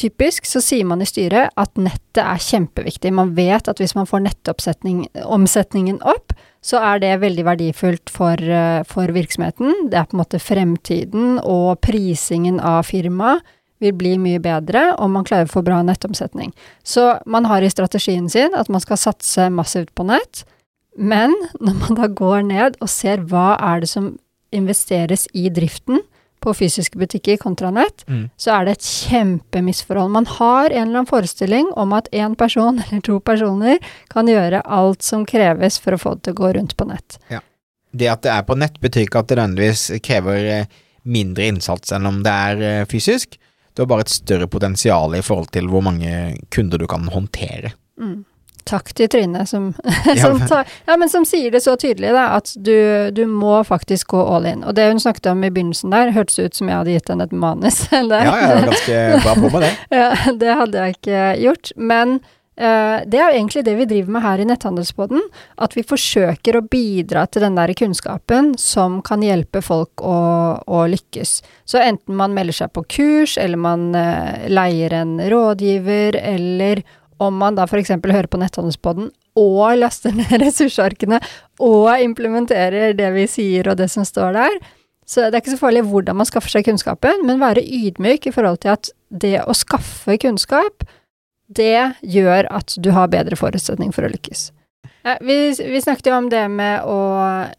Typisk 0.00 0.46
så 0.48 0.62
sier 0.64 0.86
man 0.88 1.02
i 1.04 1.08
styret 1.08 1.52
at 1.60 1.76
nettet 1.76 2.22
er 2.22 2.40
kjempeviktig. 2.40 3.10
Man 3.12 3.34
vet 3.36 3.68
at 3.68 3.80
hvis 3.82 3.92
man 3.98 4.08
får 4.08 4.22
nettomsetningen 4.24 5.98
opp, 6.08 6.32
så 6.64 6.80
er 6.80 7.02
det 7.02 7.18
veldig 7.20 7.44
verdifullt 7.44 8.12
for, 8.12 8.40
eh, 8.40 8.82
for 8.88 9.12
virksomheten. 9.12 9.90
Det 9.90 9.98
er 9.98 10.06
på 10.08 10.16
en 10.16 10.22
måte 10.22 10.40
fremtiden, 10.40 11.40
og 11.44 11.80
prisingen 11.84 12.60
av 12.60 12.84
firmaet 12.88 13.44
vil 13.80 13.92
bli 13.96 14.16
mye 14.20 14.40
bedre 14.40 14.94
om 15.00 15.12
man 15.16 15.24
klarer 15.24 15.48
å 15.48 15.54
få 15.54 15.64
bra 15.64 15.82
nettomsetning. 15.82 16.52
Så 16.84 17.20
man 17.26 17.44
har 17.44 17.62
i 17.62 17.72
strategien 17.72 18.28
sin 18.28 18.54
at 18.54 18.68
man 18.68 18.80
skal 18.80 19.00
satse 19.00 19.48
massivt 19.52 19.94
på 19.96 20.06
nett, 20.08 20.44
men 20.96 21.34
når 21.60 21.76
man 21.80 22.00
da 22.00 22.08
går 22.08 22.44
ned 22.48 22.76
og 22.80 22.88
ser 22.88 23.18
hva 23.18 23.56
er 23.60 23.80
det 23.80 23.88
som 23.88 24.18
investeres 24.52 25.28
i 25.32 25.48
driften 25.48 26.00
på 26.40 26.54
fysiske 26.56 26.96
butikker 26.98 27.36
kontra 27.36 27.70
nett, 27.70 28.04
Mm. 28.08 28.30
så 28.36 28.54
er 28.60 28.64
det 28.64 28.72
et 28.78 28.86
kjempemisforhold. 28.88 30.10
Man 30.10 30.26
har 30.26 30.70
en 30.70 30.88
eller 30.88 31.00
annen 31.02 31.06
forestilling 31.10 31.68
om 31.76 31.92
at 31.92 32.08
én 32.12 32.34
person 32.38 32.78
eller 32.90 33.00
to 33.04 33.18
personer 33.20 33.78
kan 34.10 34.26
gjøre 34.30 34.62
alt 34.64 35.02
som 35.02 35.26
kreves 35.26 35.78
for 35.78 35.92
å 35.96 36.00
få 36.00 36.14
det 36.16 36.22
til 36.28 36.32
å 36.36 36.40
gå 36.42 36.52
rundt 36.56 36.76
på 36.76 36.86
nett. 36.88 37.18
Ja. 37.28 37.40
Det 37.92 38.08
at 38.08 38.22
det 38.22 38.30
er 38.30 38.42
på 38.46 38.54
nett, 38.58 38.78
betyr 38.80 39.06
ikke 39.08 39.18
at 39.24 39.28
det 39.32 39.36
nødvendigvis 39.40 39.88
krever 40.06 40.44
eh, 40.60 40.66
mindre 41.04 41.48
innsats 41.50 41.92
enn 41.92 42.06
om 42.06 42.20
det 42.22 42.30
er 42.32 42.60
eh, 42.62 42.84
fysisk. 42.86 43.36
Du 43.74 43.82
har 43.82 43.88
bare 43.90 44.04
et 44.06 44.12
større 44.12 44.46
potensial 44.50 45.14
i 45.18 45.22
forhold 45.22 45.50
til 45.54 45.66
hvor 45.70 45.82
mange 45.82 46.36
kunder 46.54 46.78
du 46.78 46.86
kan 46.90 47.06
håndtere. 47.10 47.72
Mm. 48.00 48.24
Takk 48.70 48.92
til 48.94 49.10
Trine, 49.10 49.44
som, 49.50 49.70
som, 50.22 50.38
tar, 50.46 50.68
ja, 50.86 50.96
men 50.96 51.10
som 51.10 51.26
sier 51.26 51.50
det 51.50 51.62
så 51.64 51.76
tydelig, 51.80 52.12
da, 52.14 52.30
at 52.38 52.52
du, 52.54 53.10
du 53.14 53.24
må 53.26 53.60
faktisk 53.66 54.14
gå 54.14 54.24
all 54.36 54.46
in. 54.50 54.64
Og 54.64 54.76
det 54.78 54.90
hun 54.92 55.02
snakket 55.02 55.32
om 55.32 55.44
i 55.44 55.50
begynnelsen 55.50 55.94
der, 55.94 56.14
hørtes 56.14 56.38
ut 56.38 56.58
som 56.58 56.70
jeg 56.70 56.78
hadde 56.78 56.98
gitt 56.98 57.10
henne 57.10 57.26
et 57.26 57.34
manus. 57.34 57.84
eller? 58.00 58.26
Ja, 58.26 58.36
jeg 58.36 58.58
er 58.58 58.68
ganske 58.70 59.00
bra 59.24 59.38
på 59.38 59.54
med 59.54 59.66
det. 59.66 59.72
Ja, 60.00 60.12
det 60.38 60.60
hadde 60.60 60.84
jeg 60.84 60.96
ikke 60.96 61.24
gjort. 61.40 61.72
Men 61.76 62.12
uh, 62.60 63.02
det 63.10 63.18
er 63.18 63.24
jo 63.24 63.40
egentlig 63.40 63.64
det 63.66 63.74
vi 63.80 63.88
driver 63.90 64.14
med 64.14 64.24
her 64.24 64.42
i 64.42 64.46
Netthandelspodden. 64.48 65.26
At 65.66 65.74
vi 65.76 65.84
forsøker 65.86 66.60
å 66.60 66.64
bidra 66.70 67.26
til 67.26 67.44
den 67.44 67.58
der 67.58 67.74
kunnskapen 67.78 68.54
som 68.60 69.00
kan 69.06 69.24
hjelpe 69.26 69.64
folk 69.66 70.04
å, 70.04 70.20
å 70.62 70.86
lykkes. 70.94 71.40
Så 71.68 71.82
enten 71.82 72.18
man 72.20 72.36
melder 72.38 72.62
seg 72.62 72.72
på 72.76 72.86
kurs, 72.86 73.34
eller 73.40 73.60
man 73.60 73.90
uh, 73.98 74.46
leier 74.48 74.94
en 75.02 75.18
rådgiver, 75.32 76.22
eller 76.22 76.84
om 77.20 77.36
man 77.40 77.56
da 77.58 77.66
f.eks. 77.68 77.92
hører 77.92 78.28
på 78.30 78.40
Netthandelspodden 78.40 79.10
og 79.38 79.78
laster 79.78 80.14
ned 80.16 80.32
ressursarkene 80.44 81.20
og 81.62 81.90
implementerer 82.02 82.96
det 82.98 83.10
vi 83.16 83.26
sier 83.30 83.70
og 83.70 83.80
det 83.80 83.90
som 83.92 84.06
står 84.08 84.36
der, 84.38 84.60
så 85.10 85.26
det 85.26 85.34
er 85.34 85.42
ikke 85.42 85.56
så 85.56 85.64
farlig 85.64 85.82
hvordan 85.90 86.20
man 86.20 86.28
skaffer 86.28 86.52
seg 86.52 86.68
kunnskapen, 86.68 87.24
men 87.26 87.42
være 87.42 87.64
ydmyk 87.64 88.28
i 88.30 88.34
forhold 88.34 88.60
til 88.62 88.76
at 88.76 88.92
det 89.10 89.40
å 89.42 89.56
skaffe 89.58 90.14
kunnskap, 90.22 90.84
det 91.50 91.96
gjør 92.06 92.46
at 92.46 92.76
du 92.78 92.92
har 92.94 93.10
bedre 93.10 93.38
forutsetning 93.38 93.90
for 93.94 94.06
å 94.06 94.12
lykkes. 94.12 94.50
Vi, 95.24 95.36
vi 95.56 95.80
snakket 95.82 96.10
jo 96.10 96.18
om 96.18 96.28
det 96.30 96.44
med 96.52 96.84
å 96.86 97.00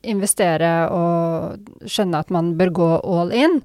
investere 0.07 0.71
og 0.93 1.89
skjønne 1.89 2.21
at 2.21 2.31
man 2.31 2.53
bør 2.59 2.71
gå 2.77 2.89
all 3.01 3.33
in. 3.35 3.59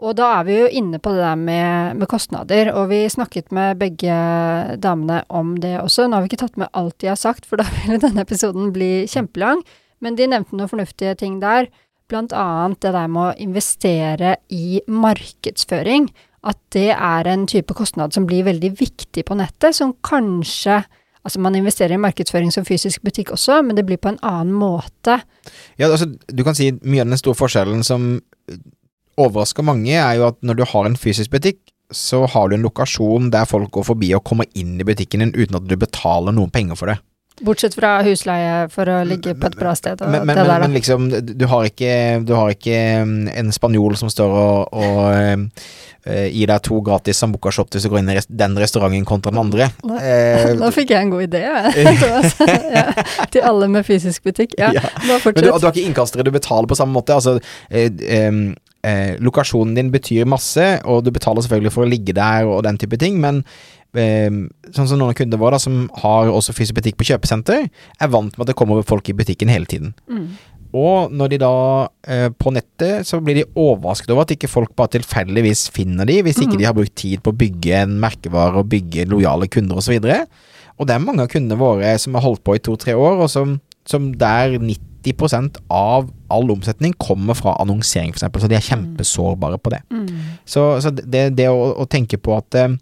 Og 0.00 0.16
da 0.16 0.30
er 0.38 0.46
vi 0.48 0.56
jo 0.56 0.68
inne 0.80 0.98
på 1.02 1.12
det 1.12 1.20
der 1.20 1.36
med, 1.36 1.98
med 2.00 2.08
kostnader, 2.08 2.70
og 2.72 2.88
vi 2.88 3.02
snakket 3.12 3.50
med 3.52 3.76
begge 3.82 4.14
damene 4.80 5.20
om 5.28 5.52
det 5.60 5.74
også. 5.82 6.06
Nå 6.08 6.16
har 6.16 6.24
vi 6.24 6.30
ikke 6.30 6.40
tatt 6.46 6.56
med 6.60 6.72
alt 6.72 6.96
de 7.02 7.10
har 7.10 7.20
sagt, 7.20 7.44
for 7.48 7.60
da 7.60 7.66
ville 7.82 8.00
denne 8.00 8.24
episoden 8.24 8.72
bli 8.72 9.04
kjempelang, 9.10 9.60
men 10.00 10.16
de 10.16 10.30
nevnte 10.30 10.56
noen 10.56 10.70
fornuftige 10.70 11.18
ting 11.20 11.36
der. 11.42 11.68
Blant 12.10 12.32
annet 12.34 12.80
det 12.82 12.94
der 12.96 13.12
med 13.12 13.26
å 13.28 13.36
investere 13.44 14.38
i 14.48 14.80
markedsføring. 14.88 16.08
At 16.40 16.56
det 16.72 16.88
er 16.96 17.28
en 17.28 17.44
type 17.50 17.76
kostnad 17.76 18.16
som 18.16 18.24
blir 18.26 18.46
veldig 18.46 18.72
viktig 18.80 19.26
på 19.28 19.36
nettet, 19.36 19.76
som 19.76 19.94
kanskje 20.06 20.82
Altså, 21.20 21.36
man 21.36 21.52
investerer 21.52 21.92
i 21.92 22.00
markedsføring 22.00 22.48
som 22.48 22.64
fysisk 22.64 23.02
butikk 23.04 23.34
også, 23.34 23.58
men 23.60 23.76
det 23.76 23.82
blir 23.84 23.98
på 24.00 24.08
en 24.08 24.16
annen 24.24 24.54
måte. 24.56 25.18
Ja, 25.76 25.90
altså, 25.90 26.06
du 26.08 26.40
kan 26.46 26.56
si 26.56 26.70
mye 26.80 27.04
av 27.04 27.10
den 27.10 27.20
store 27.20 27.36
forskjellen 27.36 27.82
som 27.84 28.06
overrasker 29.26 29.66
mange, 29.66 29.92
er 29.96 30.16
jo 30.18 30.30
at 30.30 30.40
når 30.46 30.60
du 30.60 30.64
har 30.72 30.88
en 30.88 30.98
fysisk 30.98 31.34
butikk, 31.34 31.60
så 31.90 32.22
har 32.30 32.48
du 32.48 32.56
en 32.56 32.66
lokasjon 32.66 33.30
der 33.34 33.48
folk 33.50 33.72
går 33.74 33.88
forbi 33.90 34.12
og 34.14 34.24
kommer 34.26 34.46
inn 34.54 34.78
i 34.78 34.86
butikken 34.86 35.24
din 35.24 35.34
uten 35.34 35.58
at 35.58 35.66
du 35.66 35.76
betaler 35.78 36.34
noen 36.36 36.52
penger 36.54 36.78
for 36.78 36.92
det. 36.92 37.00
Bortsett 37.40 37.72
fra 37.72 37.94
husleie 38.04 38.66
for 38.68 38.88
å 38.90 38.98
ligge 39.08 39.32
på 39.38 39.48
et 39.48 39.54
bra 39.56 39.72
sted 39.78 40.02
og 40.04 40.10
Men, 40.12 40.26
men, 40.28 40.36
men, 40.44 40.50
men 40.60 40.74
liksom, 40.76 41.06
du 41.08 41.46
har 41.48 41.68
ikke, 41.70 41.92
du 42.26 42.34
har 42.36 42.52
ikke 42.52 42.80
mm, 43.08 43.30
en 43.32 43.52
spanjol 43.54 43.96
som 43.96 44.10
står 44.12 44.34
og, 44.36 44.74
og 44.76 45.46
uh, 46.04 46.26
gir 46.28 46.52
deg 46.52 46.60
to 46.66 46.82
gratis 46.84 47.22
sambuca-shot 47.22 47.72
hvis 47.72 47.86
du 47.86 47.92
går 47.94 48.02
inn 48.02 48.12
i 48.12 48.18
den 48.42 48.60
restauranten 48.60 49.08
kontra 49.08 49.32
den 49.32 49.40
andre. 49.40 49.70
Nå, 49.88 49.96
uh, 49.96 50.52
Nå 50.60 50.68
fikk 50.76 50.92
jeg 50.92 51.06
en 51.06 51.14
god 51.14 51.28
idé, 51.30 51.44
jeg. 51.46 51.96
ja, 52.76 52.86
til 53.32 53.48
alle 53.48 53.70
med 53.72 53.88
fysisk 53.88 54.28
butikk. 54.28 54.58
Ja, 54.60 54.74
Ja. 54.76 54.90
du, 55.24 55.40
du 55.40 55.48
har 55.54 55.70
ikke 55.72 55.86
innkastere 55.86 56.26
du 56.26 56.34
betaler 56.34 56.68
på 56.68 56.76
samme 56.76 56.92
måte. 56.98 57.16
Altså, 57.16 57.38
uh, 57.40 57.88
em, 58.04 58.50
eh, 58.86 59.16
lokasjonen 59.22 59.76
din 59.76 59.90
betyr 59.92 60.28
masse, 60.28 60.66
og 60.88 61.04
du 61.04 61.12
betaler 61.14 61.44
selvfølgelig 61.44 61.74
for 61.74 61.86
å 61.86 61.90
ligge 61.90 62.16
der 62.16 62.48
og 62.48 62.64
den 62.66 62.78
type 62.80 62.98
ting, 63.00 63.18
men 63.22 63.42
eh, 63.98 64.30
sånn 64.70 64.88
som 64.88 65.00
noen 65.00 65.12
av 65.12 65.18
kundene 65.18 65.40
våre 65.40 65.58
da, 65.58 65.62
som 65.62 65.82
har 66.02 66.30
også 66.32 66.54
fysisk 66.56 66.78
butikk 66.78 67.00
på 67.00 67.10
kjøpesenter, 67.10 67.66
er 67.68 68.12
vant 68.12 68.32
med 68.34 68.46
at 68.46 68.52
det 68.52 68.58
kommer 68.58 68.86
folk 68.86 69.10
i 69.10 69.16
butikken 69.16 69.52
hele 69.52 69.68
tiden. 69.70 69.94
Mm. 70.10 70.30
Og 70.76 71.10
når 71.10 71.32
de 71.32 71.38
da 71.42 71.54
eh, 72.06 72.28
på 72.30 72.52
nettet, 72.54 73.06
så 73.08 73.18
blir 73.24 73.40
de 73.40 73.48
overrasket 73.58 74.12
over 74.14 74.22
at 74.22 74.34
ikke 74.36 74.50
folk 74.50 74.76
bare 74.78 74.94
tilfeldigvis 74.94 75.66
finner 75.74 76.06
de, 76.06 76.20
hvis 76.22 76.38
ikke 76.38 76.54
mm. 76.54 76.60
de 76.60 76.68
har 76.68 76.76
brukt 76.76 76.94
tid 76.98 77.24
på 77.24 77.32
å 77.32 77.40
bygge 77.40 77.80
en 77.82 77.96
merkevare 78.02 78.62
og 78.62 78.70
bygge 78.70 79.08
lojale 79.10 79.50
kunder 79.50 79.82
osv. 79.82 79.98
Og 80.78 80.86
det 80.86 80.94
er 80.94 81.02
mange 81.02 81.26
av 81.26 81.32
kundene 81.32 81.58
våre 81.60 81.96
som 82.00 82.14
har 82.16 82.24
holdt 82.24 82.44
på 82.46 82.54
i 82.56 82.62
to-tre 82.62 82.94
år, 82.94 83.24
og 83.24 83.32
som, 83.32 83.58
som 83.88 84.12
der 84.20 84.60
90 84.60 84.89
av 85.68 86.10
all 86.28 86.50
omsetning 86.50 86.92
kommer 86.98 87.34
fra 87.34 87.56
annonsering, 87.60 88.12
f.eks., 88.14 88.42
så 88.42 88.48
de 88.48 88.56
er 88.56 88.66
kjempesårbare 88.66 89.58
på 89.58 89.70
det. 89.70 89.82
Mm. 89.90 90.08
Så, 90.44 90.80
så 90.80 90.90
det, 90.90 91.36
det 91.36 91.48
å, 91.48 91.72
å 91.82 91.86
tenke 91.90 92.18
på 92.18 92.36
at 92.36 92.54
eh, 92.54 92.76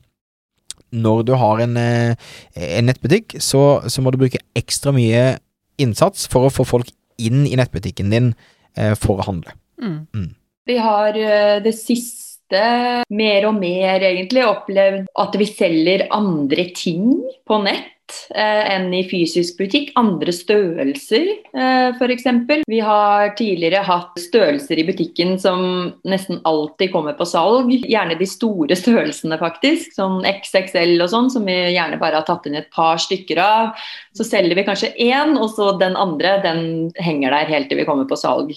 når 0.90 1.24
du 1.28 1.34
har 1.38 1.62
en, 1.64 1.76
eh, 1.76 2.16
en 2.54 2.88
nettbutikk, 2.88 3.38
så, 3.40 3.82
så 3.86 4.02
må 4.02 4.10
du 4.10 4.20
bruke 4.20 4.42
ekstra 4.58 4.92
mye 4.92 5.38
innsats 5.78 6.26
for 6.30 6.48
å 6.48 6.52
få 6.52 6.66
folk 6.66 6.90
inn 7.18 7.46
i 7.46 7.56
nettbutikken 7.58 8.10
din 8.12 8.32
eh, 8.76 8.94
for 8.98 9.18
å 9.18 9.28
handle. 9.28 9.54
Mm. 9.80 10.34
Vi 10.68 10.76
har 10.76 11.16
det 11.64 11.72
siste 11.78 12.60
mer 13.08 13.46
og 13.48 13.56
mer 13.60 14.02
egentlig 14.04 14.42
opplevd 14.44 15.06
at 15.20 15.36
vi 15.38 15.46
selger 15.48 16.08
andre 16.12 16.66
ting 16.76 17.14
på 17.48 17.60
nett 17.64 17.94
enn 18.34 18.88
i 18.94 19.02
fysisk 19.08 19.58
butikk. 19.60 19.90
Andre 20.00 20.32
størrelser, 20.34 21.28
eh, 21.52 21.88
f.eks. 21.94 22.26
Vi 22.68 22.80
har 22.84 23.34
tidligere 23.38 23.84
hatt 23.86 24.18
størrelser 24.20 24.80
i 24.80 24.86
butikken 24.88 25.36
som 25.40 25.92
nesten 26.08 26.40
alltid 26.48 26.92
kommer 26.92 27.16
på 27.18 27.26
salg. 27.28 27.70
Gjerne 27.84 28.18
de 28.18 28.28
store 28.28 28.78
størrelsene, 28.78 29.38
faktisk. 29.40 29.94
Sånn 29.96 30.22
XXL 30.28 30.96
og 31.04 31.12
sånn, 31.12 31.30
som 31.34 31.48
vi 31.48 31.56
gjerne 31.74 32.00
bare 32.00 32.20
har 32.20 32.28
tatt 32.28 32.48
inn 32.48 32.58
et 32.58 32.70
par 32.74 33.00
stykker 33.02 33.40
av. 33.42 33.86
Så 34.16 34.26
selger 34.26 34.58
vi 34.58 34.66
kanskje 34.66 34.94
én, 34.94 35.36
og 35.38 35.50
så 35.54 35.72
den 35.80 35.96
andre 35.98 36.38
den 36.44 36.92
henger 36.98 37.34
der 37.34 37.50
helt 37.52 37.70
til 37.70 37.82
vi 37.82 37.88
kommer 37.88 38.08
på 38.08 38.18
salg. 38.18 38.54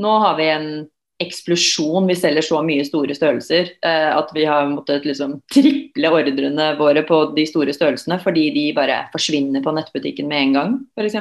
Nå 0.00 0.16
har 0.24 0.38
vi 0.40 0.48
en 0.52 0.70
eksplosjon. 1.20 2.08
Vi 2.08 2.16
selger 2.18 2.44
så 2.44 2.60
mye 2.66 2.84
store 2.86 3.14
størrelser 3.16 3.72
eh, 3.86 4.10
at 4.14 4.32
vi 4.36 4.46
har 4.48 4.68
måttet 4.72 5.06
liksom 5.08 5.38
triple 5.52 6.12
ordrene 6.16 6.72
våre 6.80 7.04
på 7.06 7.22
de 7.36 7.46
store 7.48 7.74
størrelsene 7.76 8.20
fordi 8.22 8.48
de 8.56 8.66
bare 8.76 9.02
forsvinner 9.14 9.64
på 9.64 9.74
nettbutikken 9.76 10.30
med 10.30 10.46
en 10.46 10.56
gang, 10.58 10.78
f.eks. 10.96 11.18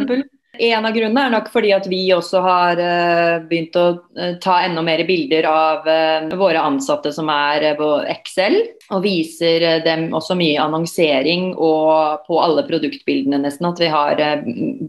En 0.57 0.85
av 0.85 0.95
grunnene 0.95 1.27
er 1.27 1.33
nok 1.35 1.51
fordi 1.53 1.69
at 1.75 1.85
vi 1.91 1.99
også 2.15 2.39
har 2.41 2.79
uh, 2.81 3.45
begynt 3.45 3.75
å 3.77 3.85
uh, 4.01 4.31
ta 4.41 4.55
enda 4.65 4.81
mer 4.81 5.03
bilder 5.05 5.45
av 5.45 5.85
uh, 5.85 6.25
våre 6.39 6.63
ansatte 6.65 7.11
som 7.13 7.29
er 7.29 7.67
på 7.77 7.89
Excel, 8.09 8.57
og 8.89 9.03
viser 9.05 9.83
dem 9.85 10.07
også 10.17 10.33
mye 10.39 10.57
annonsering 10.63 11.51
og 11.53 12.25
på 12.25 12.39
alle 12.41 12.63
produktbildene 12.65 13.37
nesten 13.43 13.67
at 13.69 13.77
vi 13.77 13.89
har 13.93 14.21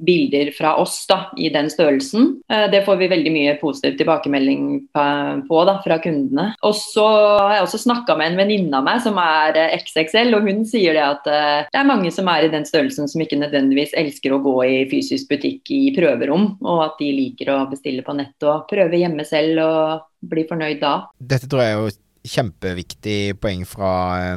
bilder 0.08 0.48
fra 0.56 0.72
oss 0.80 1.02
da, 1.10 1.26
i 1.36 1.50
den 1.52 1.68
størrelsen. 1.68 2.38
det 2.72 2.80
får 2.86 2.96
vi 2.96 3.10
veldig 3.12 3.32
mye 3.34 3.52
positiv 3.60 3.98
tilbakemelding 3.98 4.62
på 4.88 5.60
da, 5.68 5.74
fra 5.84 5.98
kundene. 6.00 6.46
Og 6.64 6.72
så 6.78 7.04
har 7.04 7.58
jeg 7.58 7.66
også 7.66 7.82
snakka 7.82 8.16
med 8.16 8.32
en 8.32 8.40
venninne 8.40 8.80
av 8.80 8.86
meg 8.88 9.02
som 9.04 9.20
er 9.20 9.60
XXL, 9.76 10.32
og 10.38 10.48
hun 10.48 10.64
sier 10.64 10.96
det 10.96 11.04
at 11.04 11.28
det 11.28 11.82
er 11.82 11.90
mange 11.90 12.08
som 12.14 12.30
er 12.32 12.48
i 12.48 12.52
den 12.56 12.64
størrelsen 12.64 13.10
som 13.10 13.20
ikke 13.20 13.42
nødvendigvis 13.42 13.92
elsker 14.00 14.32
å 14.32 14.40
gå 14.46 14.56
i 14.64 14.80
fysisk 14.88 15.28
butikk 15.28 15.49
butikk 15.50 15.70
i 15.70 15.92
prøverom, 15.94 16.58
og 16.62 16.84
at 16.84 16.98
de 17.00 17.10
liker 17.12 17.50
å 17.50 17.66
bestille 17.70 18.02
på 18.02 18.14
nett 18.14 18.42
og 18.46 18.68
prøve 18.70 18.96
hjemme 18.96 19.24
selv 19.24 19.62
og 19.64 20.06
bli 20.30 20.46
fornøyd 20.48 20.80
da. 20.80 21.10
Dette 21.18 21.48
tror 21.48 21.62
jeg 21.62 21.74
er 21.74 21.80
jo 21.80 21.94
kjempeviktig 22.30 23.20
poeng 23.40 23.64
fra, 23.64 24.36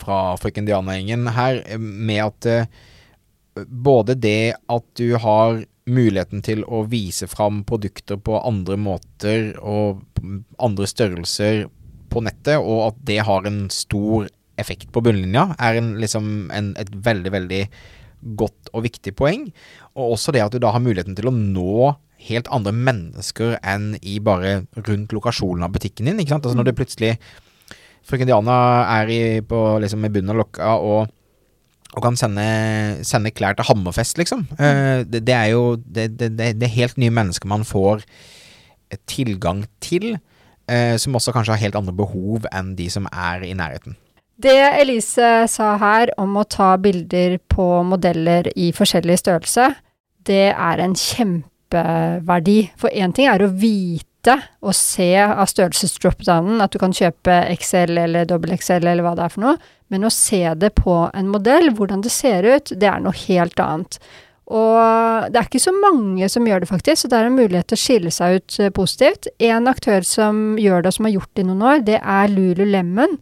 fra 0.00 0.20
frøken 0.40 0.66
Diana-gjengen 0.66 1.28
her, 1.36 1.62
med 1.78 2.22
at 2.24 2.46
eh, 2.48 2.70
både 3.66 4.16
det 4.16 4.54
at 4.68 4.86
du 4.96 5.16
har 5.20 5.62
muligheten 5.90 6.42
til 6.42 6.62
å 6.64 6.84
vise 6.86 7.26
fram 7.26 7.64
produkter 7.66 8.16
på 8.16 8.38
andre 8.38 8.76
måter 8.78 9.56
og 9.58 10.04
andre 10.60 10.86
størrelser 10.86 11.66
på 12.10 12.22
nettet, 12.22 12.58
og 12.58 12.90
at 12.90 13.00
det 13.06 13.20
har 13.26 13.46
en 13.46 13.64
stor 13.72 14.28
effekt 14.60 14.90
på 14.92 15.00
bunnlinja, 15.02 15.54
er 15.58 15.78
en, 15.80 15.94
liksom 16.00 16.50
en, 16.52 16.74
et 16.78 16.90
veldig, 16.92 17.32
veldig 17.32 17.60
godt 18.20 18.70
og 18.74 18.84
viktig 18.86 19.14
poeng. 19.18 19.48
Og 19.96 20.16
også 20.16 20.34
det 20.34 20.44
at 20.44 20.54
du 20.54 20.60
da 20.62 20.72
har 20.74 20.82
muligheten 20.84 21.16
til 21.18 21.30
å 21.30 21.34
nå 21.34 21.94
helt 22.28 22.50
andre 22.52 22.72
mennesker 22.76 23.56
enn 23.64 23.94
i 24.04 24.18
bare 24.22 24.64
rundt 24.76 25.14
lokasjonen 25.16 25.64
av 25.64 25.72
butikken 25.74 26.10
din. 26.10 26.20
ikke 26.20 26.34
sant? 26.34 26.44
Altså 26.44 26.58
Når 26.58 26.68
det 26.68 26.76
plutselig 26.80 27.14
Frøken 28.06 28.28
Diana 28.28 28.58
er 28.98 29.10
i, 29.12 29.22
på, 29.44 29.56
liksom, 29.82 30.04
i 30.06 30.12
bunnen 30.12 30.32
av 30.32 30.40
lokka 30.40 30.74
og, 30.80 31.10
og 31.92 32.04
kan 32.04 32.16
sende, 32.18 32.46
sende, 33.06 33.32
klær 33.36 33.58
til 33.58 33.68
Hammerfest, 33.68 34.18
liksom. 34.18 34.46
Uh, 34.56 35.04
det, 35.04 35.22
det, 35.28 35.36
er 35.36 35.50
jo 35.52 35.76
det, 35.84 36.08
det, 36.16 36.30
det, 36.38 36.64
er 36.66 36.78
helt 36.78 36.96
nye 37.00 37.12
mennesker 37.12 37.50
man 37.50 37.66
får 37.68 38.06
tilgang 39.10 39.66
til, 39.84 40.14
uh, 40.72 40.96
som 40.96 41.18
også 41.18 41.36
kanskje 41.36 41.54
har 41.54 41.64
helt 41.66 41.78
andre 41.78 41.94
behov 41.96 42.48
enn 42.50 42.72
de 42.78 42.88
som 42.90 43.08
er 43.12 43.44
i 43.46 43.52
nærheten. 43.58 43.98
Det 44.40 44.60
Elise 44.80 45.30
sa 45.52 45.74
her 45.80 46.12
om 46.20 46.38
å 46.40 46.46
ta 46.48 46.72
bilder 46.80 47.36
på 47.50 47.64
modeller 47.84 48.46
i 48.56 48.70
forskjellig 48.72 49.18
størrelse, 49.20 49.66
det 50.24 50.52
er 50.54 50.80
en 50.80 50.94
kjempeverdi. 50.96 52.60
For 52.80 52.94
én 52.94 53.12
ting 53.16 53.28
er 53.28 53.44
å 53.44 53.50
vite 53.52 54.38
og 54.64 54.72
se 54.76 55.10
av 55.20 55.44
størrelsesdropdownen 55.50 56.62
at 56.64 56.72
du 56.72 56.80
kan 56.80 56.94
kjøpe 56.96 57.36
XL 57.56 58.00
eller 58.06 58.24
XXL 58.28 58.56
XL 58.56 58.88
eller 58.88 59.04
hva 59.04 59.14
det 59.18 59.26
er 59.26 59.34
for 59.34 59.44
noe, 59.44 59.60
men 59.92 60.08
å 60.08 60.12
se 60.14 60.42
det 60.60 60.72
på 60.78 60.96
en 61.12 61.28
modell, 61.28 61.72
hvordan 61.76 62.04
det 62.04 62.12
ser 62.14 62.46
ut, 62.48 62.72
det 62.72 62.88
er 62.88 63.00
noe 63.04 63.16
helt 63.26 63.60
annet. 63.60 63.98
Og 64.50 65.30
det 65.30 65.36
er 65.36 65.46
ikke 65.50 65.62
så 65.62 65.74
mange 65.76 66.28
som 66.32 66.46
gjør 66.48 66.64
det, 66.64 66.70
faktisk, 66.70 67.02
så 67.02 67.10
det 67.10 67.18
er 67.18 67.28
en 67.28 67.36
mulighet 67.36 67.68
til 67.70 67.76
å 67.76 67.82
skille 67.84 68.12
seg 68.14 68.40
ut 68.40 68.56
eh, 68.58 68.72
positivt. 68.74 69.28
En 69.38 69.68
aktør 69.70 70.06
som 70.06 70.56
gjør 70.58 70.82
det, 70.82 70.90
og 70.90 70.96
som 70.96 71.06
har 71.06 71.14
gjort 71.18 71.30
det 71.36 71.44
i 71.44 71.50
noen 71.50 71.66
år, 71.70 71.84
det 71.86 72.00
er 72.00 72.32
Lululemon 72.32 73.20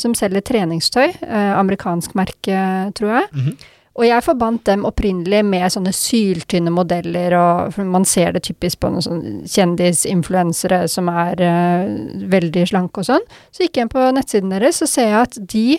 som 0.00 0.14
selger 0.14 0.44
treningstøy. 0.44 1.06
Eh, 1.22 1.52
amerikansk 1.58 2.14
merke, 2.18 2.92
tror 2.94 3.10
jeg. 3.10 3.26
Mm 3.32 3.40
-hmm. 3.40 3.56
Og 3.94 4.06
jeg 4.08 4.24
forbandt 4.26 4.66
dem 4.66 4.84
opprinnelig 4.88 5.44
med 5.46 5.70
sånne 5.70 5.92
syltynne 5.94 6.72
modeller, 6.74 7.36
og 7.38 7.76
man 7.86 8.04
ser 8.04 8.32
det 8.34 8.42
typisk 8.42 8.80
på 8.82 8.90
noen 8.90 9.04
sånne 9.04 9.46
kjendisinfluensere 9.46 10.80
som 10.90 11.10
er 11.12 11.38
uh, 11.38 11.84
veldig 12.32 12.64
slanke 12.66 13.04
og 13.04 13.06
sånn. 13.06 13.26
Så 13.54 13.62
gikk 13.62 13.76
jeg 13.76 13.86
inn 13.86 13.92
på 13.92 14.08
nettsiden 14.16 14.50
deres, 14.50 14.80
så 14.82 14.86
ser 14.90 15.12
jeg 15.12 15.20
at 15.20 15.38
de 15.54 15.78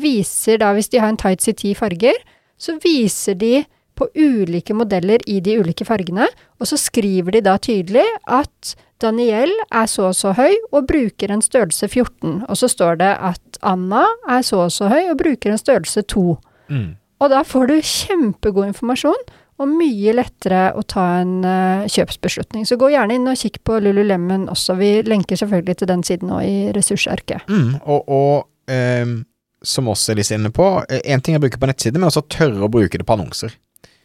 viser 0.00 0.56
da, 0.62 0.72
hvis 0.72 0.88
de 0.88 1.02
har 1.02 1.12
en 1.12 1.20
tights 1.20 1.52
i 1.52 1.52
ti 1.52 1.74
farger, 1.76 2.16
så 2.56 2.78
viser 2.80 3.36
de 3.36 3.64
på 4.00 4.08
ulike 4.16 4.72
modeller 4.72 5.20
i 5.28 5.42
de 5.44 5.58
ulike 5.60 5.84
fargene, 5.84 6.30
og 6.56 6.68
så 6.70 6.80
skriver 6.80 7.36
de 7.36 7.44
da 7.44 7.58
tydelig 7.60 8.06
at 8.24 8.74
Daniel 9.00 9.52
er 9.72 9.88
så 9.90 10.10
og 10.10 10.16
så 10.18 10.34
høy 10.36 10.54
og 10.70 10.86
bruker 10.88 11.32
en 11.32 11.42
størrelse 11.44 11.88
14. 11.88 12.42
Og 12.46 12.56
så 12.58 12.68
står 12.70 13.00
det 13.00 13.10
at 13.30 13.60
Anna 13.66 14.04
er 14.28 14.44
så 14.46 14.66
og 14.66 14.74
så 14.74 14.90
høy 14.92 15.10
og 15.10 15.18
bruker 15.20 15.52
en 15.52 15.60
størrelse 15.60 16.04
2. 16.12 16.24
Mm. 16.70 16.88
Og 17.20 17.32
da 17.32 17.44
får 17.44 17.68
du 17.68 17.76
kjempegod 17.84 18.70
informasjon, 18.70 19.24
og 19.60 19.68
mye 19.68 20.14
lettere 20.16 20.70
å 20.72 20.82
ta 20.88 21.02
en 21.20 21.40
uh, 21.44 21.88
kjøpsbeslutning. 21.90 22.64
Så 22.64 22.78
gå 22.80 22.88
gjerne 22.94 23.18
inn 23.18 23.28
og 23.28 23.36
kikk 23.36 23.58
på 23.68 23.76
Lululemon 23.84 24.48
også. 24.52 24.76
Vi 24.80 24.92
lenker 25.04 25.36
selvfølgelig 25.36 25.82
til 25.82 25.90
den 25.90 26.04
siden 26.06 26.32
nå 26.32 26.38
i 26.46 26.54
ressursarket. 26.76 27.44
Mm, 27.52 27.74
og, 27.84 28.08
og 28.08 28.72
um, 28.72 29.18
som 29.60 29.90
også 29.92 30.14
er 30.14 30.22
litt 30.22 30.32
inne 30.32 30.52
på, 30.56 30.70
én 30.88 31.02
eh, 31.02 31.20
ting 31.20 31.36
er 31.36 31.42
å 31.42 31.44
bruke 31.44 31.60
på 31.60 31.68
nettsider, 31.68 32.00
men 32.00 32.08
også 32.08 32.24
tørre 32.32 32.64
å 32.64 32.72
bruke 32.72 32.96
det 32.96 33.04
på 33.04 33.18
annonser. 33.18 33.52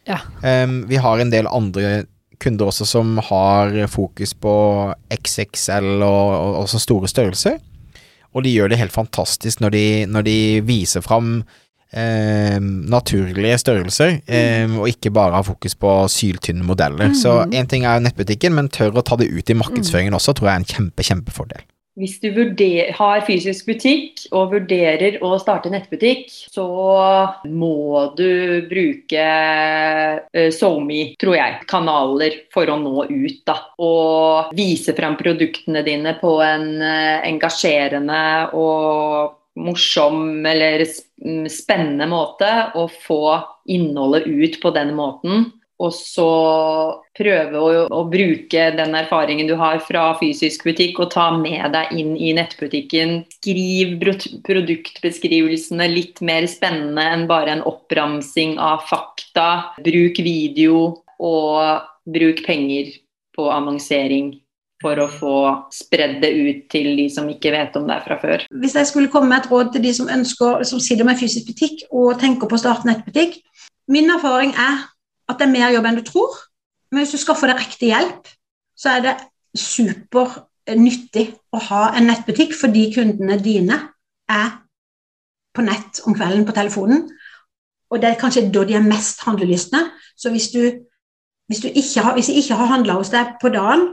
Ja. 0.06 0.20
Um, 0.44 0.82
vi 0.90 1.00
har 1.00 1.22
en 1.22 1.32
del 1.32 1.48
andre 1.48 2.04
kunder 2.42 2.70
også 2.70 2.86
som 2.88 3.16
har 3.28 3.74
fokus 3.92 4.34
på 4.34 4.54
XXL 5.12 6.02
og, 6.04 6.32
og 6.34 6.58
også 6.64 6.82
store 6.82 7.10
størrelser. 7.10 7.60
Og 8.36 8.44
de 8.44 8.52
gjør 8.52 8.72
det 8.72 8.80
helt 8.80 8.92
fantastisk 8.92 9.62
når 9.64 9.72
de, 9.72 9.84
når 10.12 10.26
de 10.26 10.38
viser 10.68 11.04
fram 11.04 11.38
eh, 11.92 12.58
naturlige 12.60 13.58
størrelser, 13.62 14.18
eh, 14.26 14.66
og 14.76 14.90
ikke 14.90 15.12
bare 15.14 15.38
har 15.38 15.46
fokus 15.46 15.74
på 15.74 15.94
syltynne 16.12 16.66
modeller. 16.66 17.08
Mm. 17.12 17.16
Så 17.16 17.38
én 17.52 17.70
ting 17.70 17.86
er 17.88 18.02
nettbutikken, 18.04 18.54
men 18.56 18.68
tør 18.68 18.98
å 18.98 19.06
ta 19.06 19.16
det 19.20 19.30
ut 19.32 19.50
i 19.50 19.56
markedsføringen 19.56 20.12
mm. 20.12 20.20
også, 20.20 20.36
tror 20.36 20.50
jeg 20.50 20.54
er 20.54 20.64
en 20.64 20.70
kjempe, 20.74 21.08
kjempefordel. 21.08 21.64
Hvis 21.96 22.18
du 22.20 22.28
vurder, 22.36 22.90
har 22.92 23.22
fysisk 23.24 23.70
butikk 23.70 24.26
og 24.36 24.50
vurderer 24.52 25.16
å 25.24 25.30
starte 25.40 25.70
nettbutikk, 25.72 26.28
så 26.52 26.66
må 27.48 28.02
du 28.18 28.66
bruke 28.68 29.24
uh, 30.28 30.50
SoMe, 30.52 31.14
tror 31.16 31.38
jeg, 31.38 31.56
kanaler 31.70 32.36
for 32.52 32.68
å 32.68 32.76
nå 32.82 33.06
ut. 33.08 33.40
da, 33.48 33.56
Og 33.80 34.52
vise 34.58 34.92
fram 34.98 35.16
produktene 35.16 35.80
dine 35.86 36.12
på 36.20 36.36
en 36.44 36.68
uh, 36.84 37.24
engasjerende 37.24 38.22
og 38.60 39.40
morsom 39.56 40.44
eller 40.44 40.84
spennende 41.48 42.10
måte, 42.12 42.50
og 42.76 42.92
få 43.06 43.38
innholdet 43.72 44.28
ut 44.28 44.60
på 44.60 44.76
den 44.76 44.92
måten. 44.98 45.48
Og 45.82 45.92
så 45.92 46.28
prøve 47.16 47.60
å, 47.60 47.72
å, 47.92 48.02
bruke 48.08 48.62
den 48.78 48.94
erfaringen 48.96 49.48
du 49.48 49.54
har 49.60 49.82
fra 49.84 50.06
fysisk 50.16 50.64
butikk 50.64 51.02
og 51.04 51.10
ta 51.12 51.26
med 51.36 51.68
deg 51.74 51.92
inn 52.00 52.14
i 52.16 52.32
nettbutikken. 52.36 53.18
Skriv 53.36 53.96
produktbeskrivelsene 54.46 55.90
litt 55.92 56.22
mer 56.24 56.48
spennende 56.48 57.04
enn 57.12 57.26
bare 57.28 57.58
en 57.58 57.66
oppramsing 57.68 58.56
av 58.56 58.86
fakta. 58.88 59.50
Bruk 59.84 60.22
video, 60.24 61.02
og 61.18 61.84
bruk 62.04 62.42
penger 62.46 62.92
på 63.36 63.48
annonsering 63.52 64.34
for 64.82 65.00
å 65.00 65.06
få 65.08 65.36
spredd 65.72 66.18
det 66.20 66.30
ut 66.36 66.66
til 66.72 66.90
de 66.98 67.06
som 67.12 67.28
ikke 67.32 67.52
vet 67.54 67.76
om 67.78 67.86
det 67.88 67.96
fra 68.04 68.18
før. 68.20 68.44
Hvis 68.60 68.76
jeg 68.76 68.90
skulle 68.90 69.12
komme 69.12 69.32
med 69.32 69.44
et 69.44 69.50
råd 69.52 69.72
til 69.74 69.86
de 69.86 69.92
som 69.96 70.10
ønsker, 70.12 70.66
som 70.68 70.82
sitter 70.82 71.08
med 71.08 71.18
fysisk 71.20 71.48
butikk 71.48 71.86
og 71.88 72.18
tenker 72.20 72.48
på 72.48 72.58
å 72.58 72.64
starte 72.64 72.88
nettbutikk 72.88 73.40
Min 73.86 74.10
erfaring 74.10 74.50
er 74.58 74.80
at 75.28 75.38
det 75.38 75.46
er 75.46 75.54
mer 75.54 75.72
jobb 75.74 75.88
enn 75.88 75.98
du 76.00 76.04
tror. 76.06 76.36
Men 76.90 77.02
hvis 77.02 77.16
du 77.16 77.20
skal 77.22 77.38
få 77.38 77.50
deg 77.50 77.60
riktig 77.60 77.90
hjelp, 77.90 78.28
så 78.76 78.96
er 78.96 79.04
det 79.04 79.16
supernyttig 79.56 81.26
å 81.56 81.62
ha 81.70 81.82
en 81.96 82.08
nettbutikk 82.10 82.54
fordi 82.56 82.90
kundene 82.94 83.38
dine 83.42 83.80
er 84.30 84.50
på 85.56 85.64
nett 85.64 86.02
om 86.06 86.14
kvelden 86.16 86.44
på 86.46 86.54
telefonen. 86.56 87.06
Og 87.90 88.02
det 88.02 88.10
er 88.10 88.20
kanskje 88.20 88.48
da 88.52 88.64
de 88.66 88.76
er 88.76 88.84
mest 88.84 89.22
handlelystne. 89.26 89.82
Så 90.18 90.30
hvis 90.34 90.50
du, 90.52 90.62
hvis 91.48 91.62
du 91.62 91.68
ikke 91.68 92.02
har, 92.02 92.18
hvis 92.18 92.50
har 92.50 92.72
handla 92.72 92.98
hos 92.98 93.12
deg 93.14 93.38
på 93.40 93.52
dagen, 93.54 93.88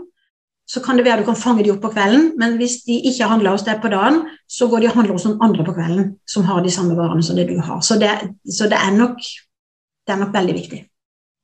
så 0.67 0.79
kan 0.79 0.97
det 0.97 1.05
være 1.05 1.21
du 1.21 1.25
kan 1.27 1.35
fange 1.35 1.63
de 1.63 1.71
opp 1.73 1.81
på 1.83 1.91
kvelden, 1.91 2.31
men 2.39 2.55
hvis 2.55 2.77
de 2.87 2.95
ikke 2.95 3.25
har 3.25 3.33
handla 3.35 3.51
hos 3.51 3.65
deg 3.67 3.81
på 3.83 3.91
dagen, 3.91 4.21
så 4.47 4.67
går 4.71 4.79
de 4.79 4.87
og 4.87 4.95
handler 4.95 5.17
hos 5.17 5.25
noen 5.27 5.41
andre 5.43 5.65
på 5.67 5.75
kvelden 5.75 6.13
som 6.29 6.47
har 6.47 6.63
de 6.63 6.71
samme 6.71 6.95
varene 6.95 7.23
som 7.23 7.35
det 7.35 7.49
du 7.49 7.57
har. 7.59 7.81
Så 7.83 7.99
det, 7.99 8.11
så 8.47 8.69
det, 8.71 8.79
er, 8.79 8.95
nok, 8.95 9.19
det 10.07 10.15
er 10.15 10.21
nok 10.23 10.33
veldig 10.33 10.55
viktig. 10.55 10.79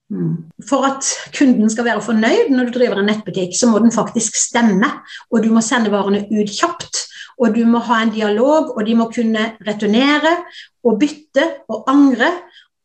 Mm. 0.09 0.49
For 0.69 0.85
at 0.87 1.05
kunden 1.37 1.69
skal 1.69 1.85
være 1.85 2.01
fornøyd 2.01 2.49
når 2.49 2.69
du 2.69 2.79
driver 2.79 2.99
en 2.99 3.09
nettbutikk, 3.11 3.53
så 3.57 3.69
må 3.69 3.79
den 3.79 3.93
faktisk 3.93 4.35
stemme. 4.35 4.89
Og 5.29 5.43
du 5.43 5.51
må 5.53 5.61
sende 5.61 5.91
varene 5.93 6.25
ut 6.31 6.53
kjapt. 6.53 7.05
Og 7.39 7.55
du 7.55 7.63
må 7.65 7.79
ha 7.87 8.01
en 8.03 8.11
dialog, 8.11 8.73
og 8.75 8.85
de 8.85 8.95
må 8.99 9.07
kunne 9.15 9.45
returnere 9.67 10.33
og 10.83 10.97
bytte 10.99 11.45
og 11.71 11.85
angre. 11.87 12.31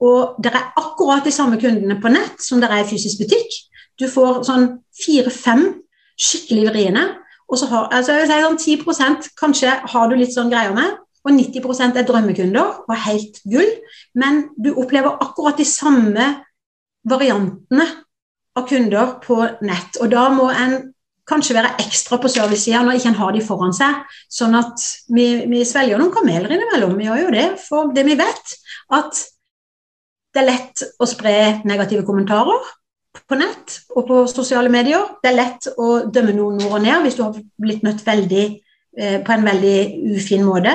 Og 0.04 0.36
det 0.44 0.52
er 0.52 0.72
akkurat 0.78 1.24
de 1.24 1.32
samme 1.34 1.58
kundene 1.60 1.96
på 2.00 2.12
nett 2.12 2.42
som 2.42 2.60
det 2.62 2.70
er 2.70 2.84
i 2.84 2.88
fysisk 2.88 3.24
butikk. 3.24 3.56
Du 3.98 4.06
får 4.10 4.44
sånn 4.46 4.68
fire-fem 5.00 5.68
skikkelig 6.20 6.68
vriene. 6.70 7.04
Og 7.50 7.58
så 7.60 7.68
har 7.70 7.90
altså 7.94 8.18
jeg 8.18 8.30
sånn 8.30 8.60
10% 8.60 9.32
kanskje 9.38 9.72
har 9.92 10.10
du 10.10 10.16
litt 10.18 10.34
sånn 10.34 10.52
greier 10.52 10.74
med. 10.76 11.00
Og 11.24 11.32
90% 11.32 11.96
er 11.96 12.06
drømmekunder 12.06 12.84
og 12.84 12.98
helt 13.06 13.40
gull. 13.48 13.70
Men 14.14 14.48
du 14.60 14.74
opplever 14.74 15.16
akkurat 15.24 15.58
de 15.58 15.66
samme 15.68 16.26
variantene 17.08 17.86
av 18.54 18.66
kunder 18.68 19.16
på 19.24 19.38
nett. 19.66 19.98
Og 20.00 20.10
da 20.12 20.28
må 20.32 20.48
en 20.52 20.76
kanskje 21.28 21.56
være 21.56 21.74
ekstra 21.80 22.18
på 22.20 22.28
servicesida 22.28 22.82
når 22.84 22.98
ikke 22.98 23.10
en 23.12 23.20
har 23.20 23.34
de 23.34 23.42
foran 23.44 23.74
seg. 23.76 24.02
Sånn 24.32 24.56
at 24.58 24.82
vi, 25.12 25.44
vi 25.50 25.64
svelger 25.66 26.00
noen 26.00 26.12
kameler 26.14 26.52
innimellom. 26.52 26.96
Vi 26.98 27.08
gjør 27.08 27.22
jo 27.24 27.34
det. 27.34 27.46
For 27.64 27.92
det 27.96 28.06
vi 28.08 28.18
vet, 28.20 28.56
at 28.94 29.22
det 30.34 30.42
er 30.42 30.50
lett 30.50 30.84
å 30.98 31.08
spre 31.08 31.36
negative 31.64 32.04
kommentarer 32.06 32.72
på 33.30 33.38
nett 33.38 33.78
og 33.94 34.08
på 34.08 34.20
sosiale 34.30 34.72
medier. 34.72 35.14
Det 35.22 35.30
er 35.30 35.38
lett 35.38 35.68
å 35.78 35.90
dømme 36.12 36.34
noen 36.36 36.58
nord 36.60 36.80
og 36.80 36.84
ned 36.84 37.04
hvis 37.06 37.18
du 37.18 37.24
har 37.26 37.36
blitt 37.62 37.84
møtt 37.86 38.02
veldig, 38.06 38.46
på 38.94 39.32
en 39.34 39.46
veldig 39.48 39.78
ufin 40.14 40.44
måte. 40.46 40.72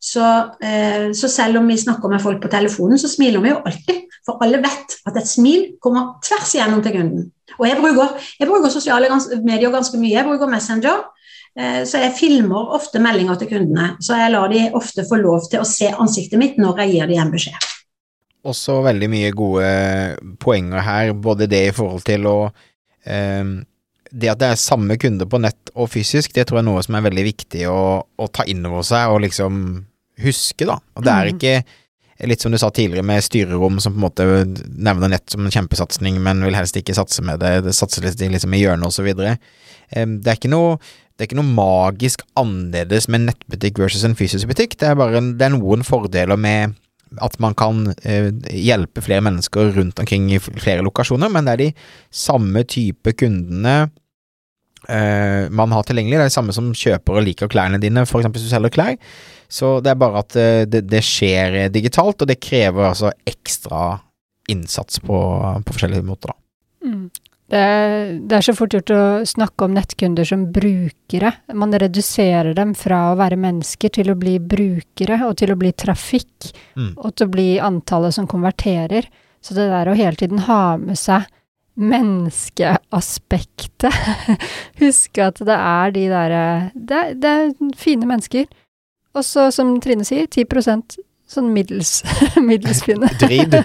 Så, 0.00 0.22
eh, 0.62 1.12
så, 1.12 1.28
selv 1.28 1.58
om 1.58 1.66
vi 1.66 1.78
snakker 1.78 2.08
med 2.08 2.22
folk 2.22 2.42
på 2.42 2.48
telefonen, 2.48 2.98
så 2.98 3.10
smiler 3.10 3.42
vi 3.42 3.50
jo 3.50 3.62
alltid. 3.66 4.04
For 4.26 4.38
alle 4.44 4.60
vet 4.62 4.94
at 5.08 5.16
et 5.18 5.28
smil 5.28 5.64
kommer 5.82 6.18
tvers 6.24 6.54
igjennom 6.54 6.82
til 6.84 6.94
kunden. 6.94 7.30
Og 7.58 7.66
jeg 7.66 7.78
bruker, 7.80 8.18
jeg 8.38 8.48
bruker 8.48 8.70
sosiale 8.70 9.08
medier 9.42 9.72
ganske 9.74 9.98
mye. 9.98 10.14
Jeg 10.14 10.26
bruker 10.28 10.50
Messenger. 10.50 11.02
Eh, 11.58 11.82
så 11.88 12.02
jeg 12.04 12.14
filmer 12.18 12.76
ofte 12.78 13.02
meldinger 13.02 13.40
til 13.40 13.50
kundene. 13.50 13.96
Så 14.00 14.20
jeg 14.20 14.30
lar 14.36 14.52
de 14.52 14.68
ofte 14.78 15.06
få 15.08 15.18
lov 15.18 15.48
til 15.50 15.64
å 15.64 15.66
se 15.66 15.90
ansiktet 15.90 16.38
mitt 16.38 16.60
når 16.62 16.84
jeg 16.84 16.94
gir 16.94 17.10
dem 17.10 17.24
en 17.24 17.34
beskjed. 17.34 17.66
Også 18.48 18.78
veldig 18.84 19.08
mye 19.10 19.32
gode 19.34 19.72
poenger 20.40 20.84
her, 20.86 21.10
både 21.12 21.50
det 21.50 21.64
i 21.72 21.74
forhold 21.74 22.06
til 22.06 22.28
å 22.30 22.36
eh, 23.02 23.42
Det 24.10 24.30
at 24.32 24.40
det 24.40 24.52
er 24.52 24.60
samme 24.60 24.96
kunde 25.00 25.26
på 25.28 25.40
nett 25.42 25.72
og 25.74 25.90
fysisk, 25.92 26.32
det 26.34 26.46
tror 26.48 26.60
jeg 26.60 26.66
er 26.66 26.70
noe 26.70 26.84
som 26.84 26.96
er 26.98 27.04
veldig 27.08 27.26
viktig 27.26 27.66
å, 27.70 27.82
å 28.04 28.30
ta 28.32 28.46
inn 28.48 28.64
over 28.68 28.86
seg 28.86 29.12
og 29.12 29.22
liksom 29.26 29.60
huske, 30.24 30.66
da. 30.66 30.78
Og 30.96 31.04
det 31.06 31.14
er 31.14 31.28
mm. 31.28 31.36
ikke 31.36 31.84
Litt 32.26 32.42
som 32.42 32.50
du 32.50 32.58
sa 32.58 32.66
tidligere, 32.74 33.06
med 33.06 33.22
styrerom 33.22 33.76
som 33.78 33.92
på 33.94 34.00
en 34.00 34.02
måte 34.02 34.24
nevner 34.74 35.12
nett 35.12 35.30
som 35.30 35.44
en 35.46 35.52
kjempesatsing, 35.54 36.16
men 36.18 36.40
vil 36.42 36.56
helst 36.58 36.74
ikke 36.74 36.96
satse 36.96 37.22
med 37.22 37.38
det. 37.38 37.60
Det 37.62 37.74
satser 37.78 38.02
litt 38.02 38.18
liksom 38.18 38.56
i 38.56 38.58
hjørnet 38.58 38.90
osv. 38.90 39.06
Det 39.14 39.36
er 39.94 40.34
ikke 40.34 40.50
noe 40.50 40.80
det 41.18 41.24
er 41.24 41.28
ikke 41.32 41.38
noe 41.38 41.50
magisk 41.50 42.20
annerledes 42.38 43.08
med 43.10 43.24
nettbutikk 43.28 43.78
versus 43.82 44.02
en 44.06 44.14
fysisk 44.18 44.50
butikk. 44.50 44.76
Det 44.78 44.86
er 44.86 44.98
bare 44.98 45.18
det 45.18 45.46
er 45.46 45.54
noen 45.54 45.86
fordeler 45.86 46.38
med 46.38 46.74
at 47.24 47.38
man 47.42 47.56
kan 47.58 47.86
eh, 48.02 48.30
hjelpe 48.52 49.02
flere 49.04 49.24
mennesker 49.24 49.72
rundt 49.78 50.00
omkring 50.02 50.28
i 50.34 50.40
flere 50.42 50.84
lokasjoner, 50.86 51.30
men 51.32 51.48
det 51.48 51.54
er 51.54 51.62
de 51.62 51.70
samme 52.14 52.64
type 52.68 53.14
kundene 53.18 53.76
eh, 54.88 55.48
man 55.50 55.74
har 55.74 55.86
tilgjengelig. 55.88 56.18
Det 56.18 56.26
er 56.26 56.32
de 56.32 56.36
samme 56.38 56.56
som 56.56 56.72
kjøper 56.76 57.20
og 57.20 57.26
liker 57.28 57.52
klærne 57.52 57.80
dine, 57.82 58.04
f.eks. 58.06 58.28
hvis 58.34 58.48
du 58.48 58.52
selger 58.52 58.74
klær. 58.74 58.98
Så 59.48 59.78
det 59.84 59.94
er 59.94 60.02
bare 60.02 60.24
at 60.24 60.36
eh, 60.36 60.64
det, 60.68 60.84
det, 60.90 61.04
skjer 61.06 61.60
digitalt, 61.74 62.20
og 62.20 62.28
det 62.28 62.40
krever 62.44 62.90
altså 62.90 63.14
ekstra 63.28 63.96
innsats 64.48 65.00
på, 65.04 65.18
på 65.64 65.74
forskjellige 65.74 66.06
måter, 66.08 66.32
da. 66.32 66.88
Mm. 66.88 67.08
Det, 67.48 67.64
det, 68.28 68.36
er 68.36 68.44
så 68.44 68.52
fort 68.52 68.74
gjort 68.76 68.90
å 68.92 69.24
snakke 69.24 69.64
om 69.64 69.72
nettkunder 69.72 70.20
som 70.28 70.52
brukere. 70.52 71.32
Man 71.56 71.72
reduserer 71.72 72.52
dem 72.56 72.74
fra 72.76 73.08
å 73.08 73.16
være 73.16 73.40
mennesker 73.40 73.88
til 73.96 74.12
å 74.12 74.20
bli 74.20 74.36
brukere, 74.36 75.24
og 75.24 75.40
til 75.40 75.48
å 75.54 75.56
bli 75.56 75.72
trafikk, 75.72 76.52
mm. 76.76 77.00
og 77.00 77.16
til 77.16 77.24
å 77.24 77.32
bli 77.32 77.56
antallet 77.64 78.12
som 78.18 78.28
konverterer. 78.28 79.08
Så 79.40 79.56
det 79.56 79.72
der 79.72 79.88
å 79.88 79.96
hele 79.96 80.12
tiden 80.20 80.44
ha 80.44 80.76
med 80.76 81.00
seg 81.00 81.24
menneskeaspektet 81.78 83.94
Huske 84.82 85.22
at 85.30 85.38
det 85.46 85.54
er 85.54 85.94
de 85.94 86.10
derre 86.10 86.74
det, 86.74 87.14
det, 87.22 87.30
er 87.30 87.54
fine 87.78 88.02
mennesker 88.10 88.50
og 89.16 89.24
så, 89.24 89.48
som 89.54 89.76
Trine 89.82 90.04
sier, 90.06 90.26
10 90.26 90.44
sånn 91.28 91.50
middels, 91.52 92.02
middels 92.48 92.82
fine. 92.86 93.08
Drid. 93.20 93.56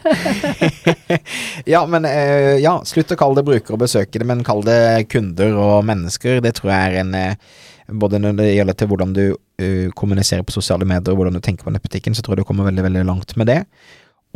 ja, 1.73 1.84
men 1.89 2.08
eh, 2.10 2.60
ja, 2.63 2.76
slutt 2.88 3.13
å 3.15 3.19
kalle 3.19 3.39
det 3.39 3.47
brukere 3.47 3.78
og 3.78 3.84
besøkende, 3.86 4.28
men 4.30 4.43
kall 4.45 4.63
det 4.67 5.08
kunder 5.13 5.56
og 5.56 5.86
mennesker. 5.88 6.41
Det 6.43 6.56
tror 6.60 6.73
jeg 6.73 6.89
er 6.89 7.04
en 7.04 7.15
eh, 7.19 7.54
Både 7.84 8.15
når 8.15 8.38
det 8.38 8.45
gjelder 8.47 8.76
til 8.80 8.88
hvordan 8.88 9.10
du 9.12 9.21
uh, 9.36 9.89
kommuniserer 9.99 10.45
på 10.47 10.54
sosiale 10.56 10.86
medier, 10.88 11.12
og 11.12 11.17
hvordan 11.19 11.36
du 11.36 11.41
tenker 11.43 11.67
på 11.67 11.73
nettbutikken, 11.76 12.15
så 12.15 12.23
tror 12.23 12.38
jeg 12.38 12.45
du 12.45 12.47
kommer 12.47 12.69
veldig, 12.69 12.86
veldig 12.86 13.02
langt 13.10 13.34
med 13.38 13.49
det. 13.52 13.58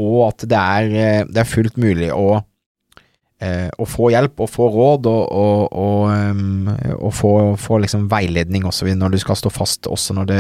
Og 0.04 0.18
at 0.26 0.44
det 0.52 0.60
er, 0.60 1.24
det 1.32 1.40
er 1.42 1.48
fullt 1.48 1.80
mulig 1.80 2.12
å 2.12 2.42
å 3.38 3.86
få 3.86 4.08
hjelp 4.10 4.42
og 4.42 4.50
få 4.50 4.68
råd 4.74 5.08
og, 5.12 5.24
og, 5.40 5.76
og, 5.78 6.04
um, 6.10 6.70
og 6.98 7.12
få, 7.14 7.32
få 7.62 7.78
liksom 7.84 8.08
veiledning 8.10 8.66
også 8.66 8.90
når 8.98 9.14
du 9.14 9.20
skal 9.22 9.38
stå 9.38 9.52
fast 9.54 9.86
også 9.88 10.16
når 10.18 10.30
du 10.32 10.38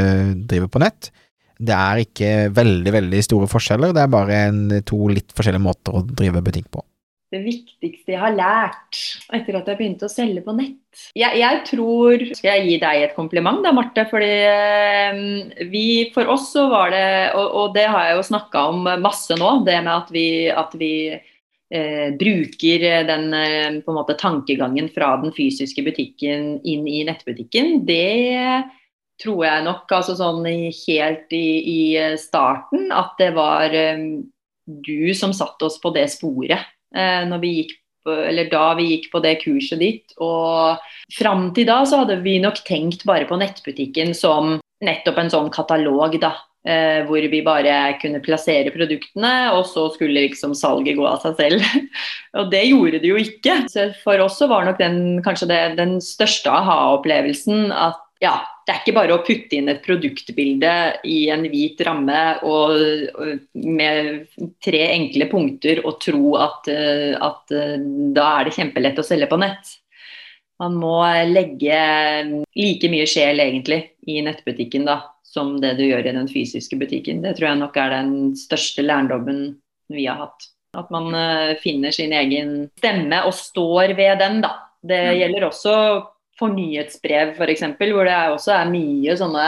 driver 0.49 0.71
på 0.73 0.81
nett. 0.81 1.11
Det 1.57 1.73
er 1.73 2.03
ikke 2.03 2.33
veldig, 2.53 2.93
veldig 2.93 3.23
store 3.25 3.49
forskjeller, 3.49 3.95
det 3.95 4.03
er 4.03 4.13
bare 4.13 4.43
en, 4.49 4.61
to 4.85 5.07
litt 5.09 5.33
forskjellige 5.35 5.65
måter 5.65 5.97
å 5.97 6.05
drive 6.05 6.43
butikk 6.45 6.69
på. 6.73 6.83
Det 7.27 7.41
viktigste 7.43 8.13
jeg 8.13 8.21
har 8.21 8.35
lært 8.37 8.99
etter 9.35 9.57
at 9.59 9.67
jeg 9.67 9.75
begynte 9.75 10.07
å 10.07 10.11
selge 10.11 10.39
på 10.45 10.53
nett 10.55 11.01
Jeg, 11.11 11.35
jeg 11.41 11.57
tror 11.67 12.21
Skal 12.37 12.53
jeg 12.53 12.63
gi 12.63 12.77
deg 12.79 13.01
et 13.03 13.17
kompliment 13.17 13.59
da, 13.65 13.73
Marte? 13.75 14.05
Fordi 14.07 14.29
eh, 14.47 15.19
vi, 15.67 15.87
for 16.15 16.31
oss 16.31 16.45
så 16.53 16.69
var 16.71 16.93
det, 16.95 17.09
og, 17.35 17.49
og 17.51 17.75
det 17.75 17.83
har 17.91 18.07
jeg 18.07 18.21
jo 18.21 18.27
snakka 18.29 18.63
om 18.71 18.87
masse 19.03 19.35
nå, 19.35 19.51
det 19.67 19.75
med 19.81 19.91
at 19.97 20.13
vi, 20.15 20.27
at 20.47 20.79
vi 20.79 20.93
eh, 21.11 22.07
bruker 22.15 22.87
den 23.11 23.27
eh, 23.35 23.75
på 23.83 23.91
en 23.91 23.99
måte 23.99 24.15
tankegangen 24.23 24.87
fra 24.95 25.17
den 25.19 25.35
fysiske 25.35 25.83
butikken 25.83 26.61
inn 26.63 26.87
i 26.87 27.03
nettbutikken, 27.11 27.81
det 27.91 28.63
tror 29.21 29.43
jeg 29.47 29.65
nok 29.65 29.91
altså 29.97 30.15
sånn 30.17 30.45
helt 30.45 31.33
i, 31.33 31.47
i 31.61 31.81
starten 32.21 32.91
at 32.93 33.15
det 33.19 33.31
var 33.37 33.73
eh, 33.73 34.03
du 34.67 35.13
som 35.17 35.33
satte 35.35 35.67
oss 35.67 35.79
på 35.81 35.93
det 35.95 36.07
sporet 36.13 36.59
eh, 36.95 37.21
når 37.27 37.43
vi 37.43 37.53
gikk 37.61 37.75
på, 38.07 38.15
eller 38.29 38.49
da 38.51 38.65
vi 38.79 38.89
gikk 38.93 39.09
på 39.11 39.21
det 39.23 39.37
kurset 39.43 39.81
ditt. 39.81 40.15
Og 40.23 40.79
fram 41.17 41.49
til 41.55 41.67
da 41.69 41.81
så 41.87 42.03
hadde 42.03 42.19
vi 42.23 42.37
nok 42.43 42.61
tenkt 42.67 43.05
bare 43.07 43.27
på 43.29 43.39
nettbutikken 43.39 44.13
som 44.17 44.57
nettopp 44.83 45.23
en 45.23 45.33
sånn 45.33 45.49
katalog, 45.53 46.19
da. 46.21 46.35
Eh, 46.67 47.05
hvor 47.07 47.23
vi 47.31 47.39
bare 47.45 47.95
kunne 48.01 48.19
plassere 48.19 48.73
produktene, 48.73 49.53
og 49.55 49.61
så 49.69 49.85
skulle 49.93 50.25
liksom 50.25 50.51
salget 50.57 50.97
gå 50.97 51.05
av 51.07 51.21
seg 51.23 51.37
selv. 51.39 51.67
og 52.39 52.49
det 52.51 52.65
gjorde 52.67 52.99
det 53.03 53.11
jo 53.11 53.21
ikke. 53.21 53.61
Så 53.71 53.87
for 54.01 54.19
oss 54.25 54.35
så 54.41 54.49
var 54.51 54.67
nok 54.67 54.81
den 54.81 55.21
kanskje 55.23 55.47
det, 55.51 55.61
den 55.79 55.97
største 56.03 56.51
aha-opplevelsen 56.51 57.71
at 57.71 58.03
ja, 58.23 58.33
det 58.65 58.73
er 58.73 58.79
ikke 58.81 58.95
bare 58.97 59.15
å 59.15 59.23
putte 59.25 59.57
inn 59.57 59.69
et 59.71 59.83
produktbilde 59.85 60.71
i 61.07 61.17
en 61.33 61.45
hvit 61.51 61.81
ramme 61.85 62.21
og, 62.47 62.73
og 63.13 63.59
med 63.61 64.25
tre 64.63 64.81
enkle 64.89 65.27
punkter 65.31 65.83
og 65.85 65.99
tro 66.03 66.33
at, 66.41 66.69
eh, 66.71 67.13
at 67.13 67.53
eh, 67.53 67.77
da 68.17 68.25
er 68.39 68.47
det 68.47 68.55
kjempelett 68.57 68.99
å 68.99 69.05
selge 69.05 69.29
på 69.29 69.39
nett. 69.41 69.75
Man 70.57 70.79
må 70.81 70.97
legge 71.29 71.77
like 72.57 72.89
mye 72.89 73.05
sjel 73.09 73.43
egentlig 73.43 73.83
i 74.09 74.17
nettbutikken 74.25 74.87
da, 74.89 74.99
som 75.21 75.59
det 75.61 75.75
du 75.77 75.85
gjør 75.85 76.09
i 76.09 76.15
den 76.15 76.29
fysiske 76.31 76.79
butikken. 76.81 77.21
Det 77.21 77.35
tror 77.37 77.51
jeg 77.51 77.61
nok 77.61 77.77
er 77.77 77.93
den 77.93 78.13
største 78.39 78.85
lærdommen 78.85 79.41
vi 79.93 80.07
har 80.09 80.23
hatt. 80.25 80.49
At 80.77 80.89
man 80.93 81.13
uh, 81.13 81.53
finner 81.61 81.93
sin 81.93 82.13
egen 82.15 82.71
stemme 82.81 83.21
og 83.29 83.35
står 83.37 83.93
ved 83.97 84.17
den, 84.23 84.41
da. 84.41 84.55
Det 84.81 84.97
mm. 84.97 85.17
gjelder 85.21 85.45
også 85.47 85.75
for 86.37 86.53
nyhetsbrev 86.53 87.35
f.eks., 87.35 87.65
hvor 87.79 88.07
det 88.07 88.17
også 88.33 88.53
er 88.55 88.71
mye 88.71 89.15
sånne 89.19 89.47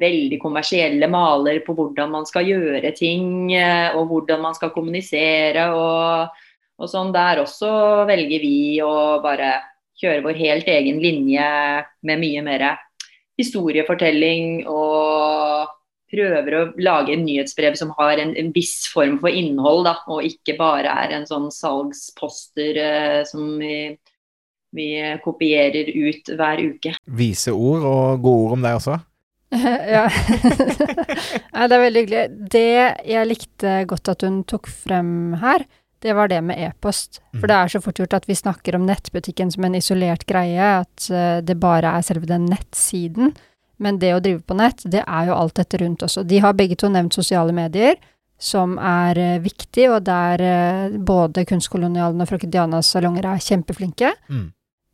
veldig 0.00 0.38
kommersielle 0.38 1.08
maler 1.10 1.58
på 1.66 1.74
hvordan 1.74 2.12
man 2.12 2.28
skal 2.28 2.46
gjøre 2.46 2.92
ting, 2.94 3.50
eh, 3.56 3.90
og 3.96 4.06
hvordan 4.10 4.42
man 4.44 4.54
skal 4.54 4.72
kommunisere 4.74 5.66
og, 5.74 6.36
og 6.78 6.90
sånn. 6.90 7.10
Der 7.14 7.42
også 7.42 7.72
velger 8.10 8.44
vi 8.44 8.78
å 8.84 9.18
bare 9.24 9.56
kjøre 10.00 10.24
vår 10.28 10.38
helt 10.38 10.70
egen 10.70 11.02
linje 11.02 11.50
med 12.06 12.22
mye 12.22 12.44
mer 12.46 12.66
historiefortelling 13.40 14.64
og 14.68 15.68
prøver 16.10 16.56
å 16.56 16.62
lage 16.82 17.14
en 17.14 17.24
nyhetsbrev 17.24 17.76
som 17.78 17.92
har 17.98 18.18
en, 18.18 18.32
en 18.38 18.50
viss 18.54 18.88
form 18.90 19.18
for 19.22 19.30
innhold, 19.30 19.84
da, 19.86 19.96
og 20.10 20.26
ikke 20.26 20.56
bare 20.58 20.90
er 21.04 21.14
en 21.14 21.26
sånn 21.28 21.48
salgsposter 21.54 22.80
eh, 22.82 23.20
som 23.28 23.58
vi, 23.60 23.94
vi, 24.76 24.88
kopierer 25.24 25.90
ut 25.92 26.32
hver 26.38 26.62
uke. 26.62 26.94
Vise 27.06 27.54
ord 27.54 27.86
og 27.86 28.20
gode 28.22 28.44
ord 28.46 28.58
om 28.58 28.66
deg 28.66 28.80
også? 28.80 28.98
ja. 29.96 30.04
ja. 31.54 31.66
det 31.66 31.74
er 31.74 31.82
veldig 31.84 32.02
hyggelig. 32.04 32.24
Det 32.52 32.72
jeg 33.10 33.28
likte 33.28 33.76
godt 33.90 34.12
at 34.12 34.26
hun 34.26 34.42
tok 34.48 34.70
frem 34.70 35.36
her, 35.42 35.66
det 36.00 36.14
var 36.16 36.30
det 36.32 36.40
med 36.44 36.56
e-post. 36.58 37.20
For 37.34 37.46
det 37.46 37.56
mhm. 37.56 37.64
er 37.64 37.72
så 37.72 37.80
fort 37.84 37.98
gjort 38.00 38.16
at 38.16 38.28
vi 38.28 38.38
snakker 38.38 38.76
om 38.76 38.86
nettbutikken 38.88 39.50
som 39.52 39.66
en 39.66 39.76
isolert 39.76 40.24
greie, 40.28 40.68
at 40.80 41.10
uh, 41.12 41.40
det 41.44 41.58
bare 41.60 41.96
er 41.98 42.06
selve 42.06 42.30
den 42.30 42.46
nettsiden. 42.48 43.34
Men 43.80 43.98
det 44.00 44.14
å 44.14 44.22
drive 44.22 44.40
på 44.44 44.56
nett, 44.56 44.80
det 44.92 45.02
er 45.04 45.28
jo 45.28 45.36
alt 45.36 45.58
dette 45.60 45.80
rundt 45.80 46.04
også. 46.04 46.24
De 46.28 46.40
har 46.40 46.56
begge 46.56 46.78
to 46.80 46.88
nevnt 46.92 47.16
sosiale 47.16 47.52
medier, 47.56 48.00
som 48.40 48.78
er 48.80 49.20
uh, 49.20 49.42
viktig, 49.44 49.90
og 49.90 50.06
der 50.08 50.46
uh, 50.46 50.96
både 50.96 51.44
Kunstkolonialen 51.48 52.22
og 52.22 52.32
Frøken 52.32 52.52
Dianas 52.54 52.94
salonger 52.94 53.28
er 53.34 53.44
kjempeflinke. 53.44 54.14
Mm. 54.32 54.48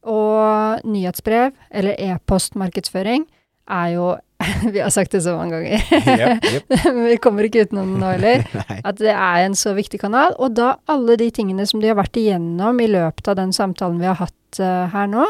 Og 0.06 0.86
nyhetsbrev, 0.86 1.56
eller 1.70 1.98
e-postmarkedsføring, 1.98 3.26
er 3.66 3.88
jo 3.96 4.14
Vi 4.72 4.80
har 4.80 4.90
sagt 4.90 5.12
det 5.12 5.22
så 5.24 5.32
mange 5.36 5.56
ganger. 5.56 5.84
Jep, 5.90 6.44
yep. 6.44 6.74
Men 6.94 7.06
vi 7.08 7.16
kommer 7.22 7.46
ikke 7.46 7.64
utenom 7.64 7.94
det 7.94 8.02
nå 8.02 8.10
heller. 8.16 8.44
At 8.88 9.00
det 9.00 9.14
er 9.14 9.46
en 9.46 9.56
så 9.58 9.72
viktig 9.76 10.00
kanal. 10.02 10.36
Og 10.38 10.52
da 10.58 10.74
alle 10.92 11.16
de 11.20 11.30
tingene 11.34 11.66
som 11.68 11.80
de 11.80 11.88
har 11.90 11.98
vært 11.98 12.18
igjennom 12.20 12.80
i 12.84 12.90
løpet 12.90 13.32
av 13.32 13.38
den 13.40 13.54
samtalen 13.56 14.00
vi 14.02 14.10
har 14.10 14.20
hatt 14.20 14.60
uh, 14.60 14.86
her 14.92 15.08
nå, 15.10 15.24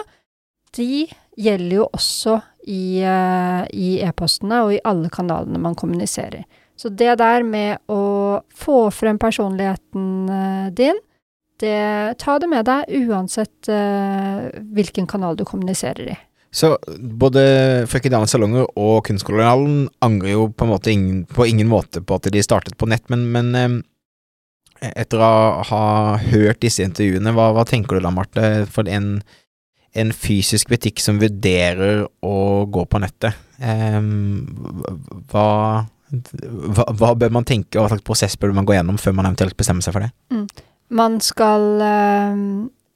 de 0.77 1.07
gjelder 1.39 1.79
jo 1.79 1.89
også 1.95 2.41
i, 2.67 2.99
uh, 3.07 3.63
i 3.71 3.97
e-postene 4.05 4.65
og 4.67 4.75
i 4.75 4.83
alle 4.85 5.11
kanalene 5.13 5.63
man 5.63 5.79
kommuniserer. 5.79 6.43
Så 6.77 6.91
det 6.93 7.15
der 7.23 7.47
med 7.47 7.79
å 7.89 8.43
få 8.53 8.89
frem 8.93 9.21
personligheten 9.23 10.09
uh, 10.29 10.67
din, 10.77 10.99
det, 11.63 12.19
ta 12.23 12.39
det 12.43 12.49
med 12.51 12.67
deg 12.69 12.91
uansett 13.07 13.71
uh, 13.73 14.49
hvilken 14.77 15.09
kanal 15.11 15.39
du 15.39 15.45
kommuniserer 15.49 16.15
i. 16.15 16.17
Så 16.57 16.77
både 16.97 17.43
Frøkedalens 17.91 18.33
salonger 18.33 18.69
og 18.81 19.03
Kunstkolonialen 19.05 19.89
angrer 20.05 20.33
jo 20.33 20.47
på 20.49 20.69
ingen, 20.89 21.25
på 21.29 21.47
ingen 21.47 21.69
måte 21.69 22.01
på 22.01 22.17
at 22.17 22.31
de 22.33 22.45
startet 22.45 22.79
på 22.81 22.89
nett, 22.89 23.05
men, 23.13 23.27
men 23.35 23.51
um, 23.57 23.75
etter 24.81 25.21
å 25.21 25.33
ha 25.69 25.83
hørt 26.23 26.63
disse 26.65 26.87
intervjuene, 26.87 27.35
hva, 27.37 27.51
hva 27.57 27.67
tenker 27.69 27.99
du 27.99 28.07
da, 28.07 28.13
Marte, 28.15 28.47
for 28.73 28.89
en, 28.89 29.19
en 29.97 30.15
fysisk 30.17 30.73
butikk 30.73 31.03
som 31.05 31.21
vurderer 31.21 32.07
å 32.25 32.39
gå 32.73 32.87
på 32.89 33.03
nettet? 33.05 33.37
Um, 33.61 34.47
hva, 35.33 35.49
hva, 36.09 36.89
hva 36.89 37.13
bør 37.21 37.37
man 37.37 37.49
tenke, 37.49 37.77
og 37.77 37.85
hva 37.85 37.93
slags 37.95 38.07
prosess 38.07 38.41
bør 38.41 38.57
man 38.57 38.69
gå 38.69 38.79
gjennom 38.79 39.01
før 39.01 39.19
man 39.19 39.29
eventuelt 39.29 39.59
bestemmer 39.61 39.85
seg 39.85 39.97
for 39.97 40.07
det? 40.07 40.13
Man 40.95 41.19
skal 41.25 41.81
eh, 41.83 42.43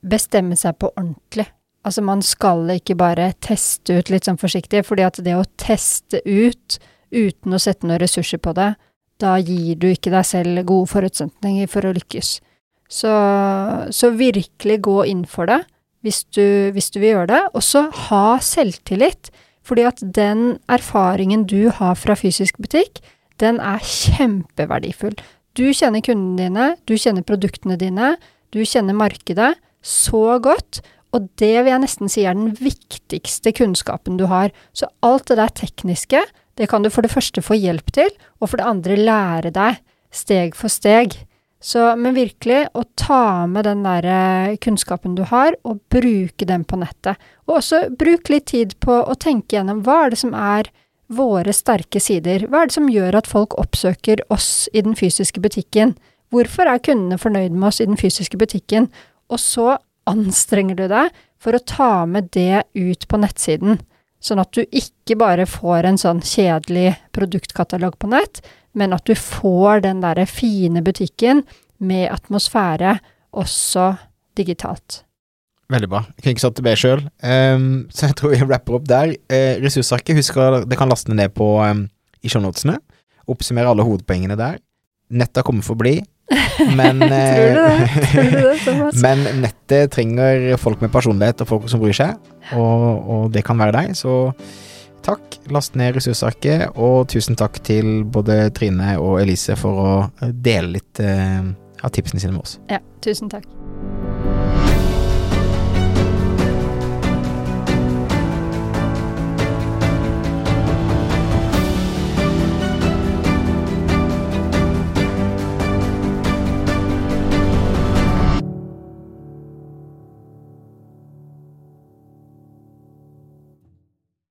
bestemme 0.06 0.58
seg 0.58 0.78
på 0.78 0.92
ordentlig. 0.94 1.48
Altså, 1.86 2.04
man 2.04 2.20
skal 2.22 2.68
ikke 2.74 2.96
bare 3.00 3.30
teste 3.40 3.96
ut 3.98 4.10
litt 4.12 4.28
sånn 4.28 4.40
forsiktig, 4.40 4.84
fordi 4.86 5.06
at 5.06 5.20
det 5.24 5.34
å 5.38 5.48
teste 5.60 6.20
ut 6.26 6.78
uten 7.10 7.56
å 7.56 7.60
sette 7.60 7.88
noen 7.88 8.02
ressurser 8.02 8.40
på 8.42 8.52
det, 8.56 8.74
da 9.20 9.34
gir 9.40 9.76
du 9.80 9.88
ikke 9.90 10.12
deg 10.12 10.26
selv 10.28 10.62
gode 10.68 10.88
forutsetninger 10.92 11.68
for 11.70 11.88
å 11.88 11.94
lykkes. 11.96 12.38
Så, 12.90 13.12
så 13.94 14.10
virkelig 14.16 14.80
gå 14.84 14.96
inn 15.08 15.24
for 15.28 15.50
det, 15.50 15.60
hvis 16.04 16.24
du, 16.34 16.70
hvis 16.74 16.90
du 16.92 17.00
vil 17.00 17.14
gjøre 17.14 17.30
det. 17.32 17.42
Og 17.54 17.64
så 17.64 17.86
ha 18.08 18.38
selvtillit, 18.44 19.32
fordi 19.66 19.86
at 19.88 20.02
den 20.02 20.58
erfaringen 20.72 21.46
du 21.48 21.70
har 21.74 21.98
fra 22.00 22.16
fysisk 22.18 22.60
butikk, 22.60 23.02
den 23.40 23.60
er 23.62 23.80
kjempeverdifull. 23.84 25.16
Du 25.58 25.66
kjenner 25.74 26.02
kundene 26.04 26.38
dine, 26.38 26.66
du 26.86 26.94
kjenner 26.94 27.26
produktene 27.26 27.76
dine, 27.80 28.14
du 28.54 28.62
kjenner 28.66 28.96
markedet 28.96 29.54
så 29.82 30.38
godt, 30.42 30.82
og 31.16 31.26
det 31.40 31.56
vil 31.64 31.72
jeg 31.72 31.82
nesten 31.82 32.10
si 32.12 32.22
er 32.28 32.36
den 32.38 32.52
viktigste 32.54 33.52
kunnskapen 33.56 34.18
du 34.20 34.28
har. 34.30 34.54
Så 34.72 34.86
alt 35.06 35.26
det 35.30 35.40
der 35.40 35.50
tekniske, 35.62 36.22
det 36.58 36.68
kan 36.70 36.84
du 36.84 36.90
for 36.92 37.02
det 37.02 37.10
første 37.10 37.42
få 37.42 37.58
hjelp 37.58 37.90
til, 37.96 38.12
og 38.38 38.52
for 38.52 38.60
det 38.60 38.68
andre 38.68 38.98
lære 38.98 39.50
deg, 39.56 39.80
steg 40.14 40.54
for 40.58 40.70
steg. 40.70 41.16
Så, 41.60 41.82
men 41.98 42.14
virkelig, 42.16 42.62
å 42.72 42.86
ta 42.96 43.44
med 43.50 43.66
den 43.68 43.82
der 43.84 44.06
eh, 44.08 44.54
kunnskapen 44.62 45.16
du 45.18 45.26
har, 45.28 45.58
og 45.66 45.82
bruke 45.92 46.46
den 46.48 46.64
på 46.64 46.78
nettet. 46.80 47.20
Og 47.48 47.58
også 47.58 47.82
bruk 48.00 48.30
litt 48.32 48.48
tid 48.54 48.78
på 48.80 48.96
å 49.02 49.18
tenke 49.20 49.58
gjennom 49.58 49.82
hva 49.84 50.06
er 50.06 50.14
det 50.14 50.20
som 50.22 50.32
er 50.32 50.70
våre 51.10 51.52
sterke 51.54 52.00
sider? 52.02 52.46
Hva 52.48 52.62
er 52.62 52.70
det 52.70 52.76
som 52.76 52.90
gjør 52.90 53.18
at 53.18 53.28
folk 53.30 53.56
oppsøker 53.60 54.22
oss 54.32 54.68
i 54.72 54.82
den 54.86 54.96
fysiske 54.98 55.42
butikken? 55.42 55.96
Hvorfor 56.30 56.70
er 56.70 56.82
kundene 56.82 57.18
fornøyd 57.18 57.56
med 57.56 57.70
oss 57.72 57.80
i 57.82 57.88
den 57.88 57.98
fysiske 57.98 58.38
butikken? 58.38 58.88
Og 59.30 59.42
så 59.42 59.74
anstrenger 60.10 60.78
du 60.78 60.86
deg 60.90 61.10
for 61.40 61.56
å 61.56 61.64
ta 61.64 62.06
med 62.06 62.30
det 62.36 62.64
ut 62.76 63.06
på 63.08 63.20
nettsiden, 63.20 63.80
sånn 64.20 64.42
at 64.42 64.52
du 64.52 64.62
ikke 64.66 65.16
bare 65.18 65.46
får 65.48 65.88
en 65.88 66.00
sånn 66.00 66.20
kjedelig 66.22 66.94
produktkatalog 67.16 67.96
på 67.98 68.10
nett, 68.12 68.42
men 68.76 68.92
at 68.94 69.06
du 69.08 69.16
får 69.16 69.86
den 69.86 70.02
derre 70.04 70.26
fine 70.28 70.84
butikken 70.84 71.42
med 71.80 72.10
atmosfære 72.12 72.98
også 73.32 73.94
digitalt. 74.38 75.02
Veldig 75.70 75.90
bra. 75.90 76.02
Jeg 76.16 76.24
kunne 76.24 76.34
ikke 76.34 76.42
satt 76.42 76.56
det 76.58 76.66
bedre 76.66 76.80
sjøl, 76.80 77.02
så 77.94 78.08
jeg 78.08 78.16
tror 78.18 78.32
vi 78.32 78.40
rapper 78.42 78.78
opp 78.80 78.86
der. 78.90 79.12
Uh, 79.30 79.60
ressursarket, 79.62 80.18
husk 80.18 80.38
at 80.42 80.66
det 80.70 80.78
kan 80.78 80.90
laste 80.90 81.14
ned 81.14 81.30
på 81.36 81.52
um, 81.62 81.84
i 82.26 82.30
shownotene. 82.32 82.80
Oppsummere 83.30 83.70
alle 83.70 83.86
hovedpoengene 83.86 84.38
der. 84.38 84.58
Nettet 85.10 85.46
kommer 85.46 85.66
for 85.66 85.78
å 85.78 85.82
bli, 85.82 85.94
men 86.78 87.00
Tror 87.06 87.10
du 87.10 87.60
det? 87.60 88.08
Tror 88.10 88.28
du 88.30 88.36
det, 88.38 88.56
Thomas? 88.64 88.98
Men 89.04 89.24
nettet 89.42 89.94
trenger 89.94 90.56
folk 90.62 90.82
med 90.82 90.92
personlighet 90.94 91.42
og 91.42 91.50
folk 91.50 91.70
som 91.70 91.82
bryr 91.82 91.96
seg, 91.96 92.18
og, 92.54 92.84
og 93.10 93.24
det 93.34 93.42
kan 93.46 93.58
være 93.58 93.74
deg. 93.78 93.96
Så 93.98 94.34
takk, 95.06 95.40
last 95.50 95.78
ned 95.80 95.96
ressursarket, 95.98 96.68
og 96.78 97.08
tusen 97.10 97.38
takk 97.38 97.58
til 97.66 98.04
både 98.04 98.44
Trine 98.56 98.94
og 99.02 99.18
Elise 99.22 99.58
for 99.58 99.82
å 99.82 100.30
dele 100.30 100.76
litt 100.78 101.02
uh, 101.02 101.50
av 101.82 101.94
tipsene 101.96 102.22
sine 102.22 102.36
med 102.36 102.44
oss. 102.44 102.60
Ja, 102.70 102.82
tusen 103.02 103.32
takk. 103.32 103.48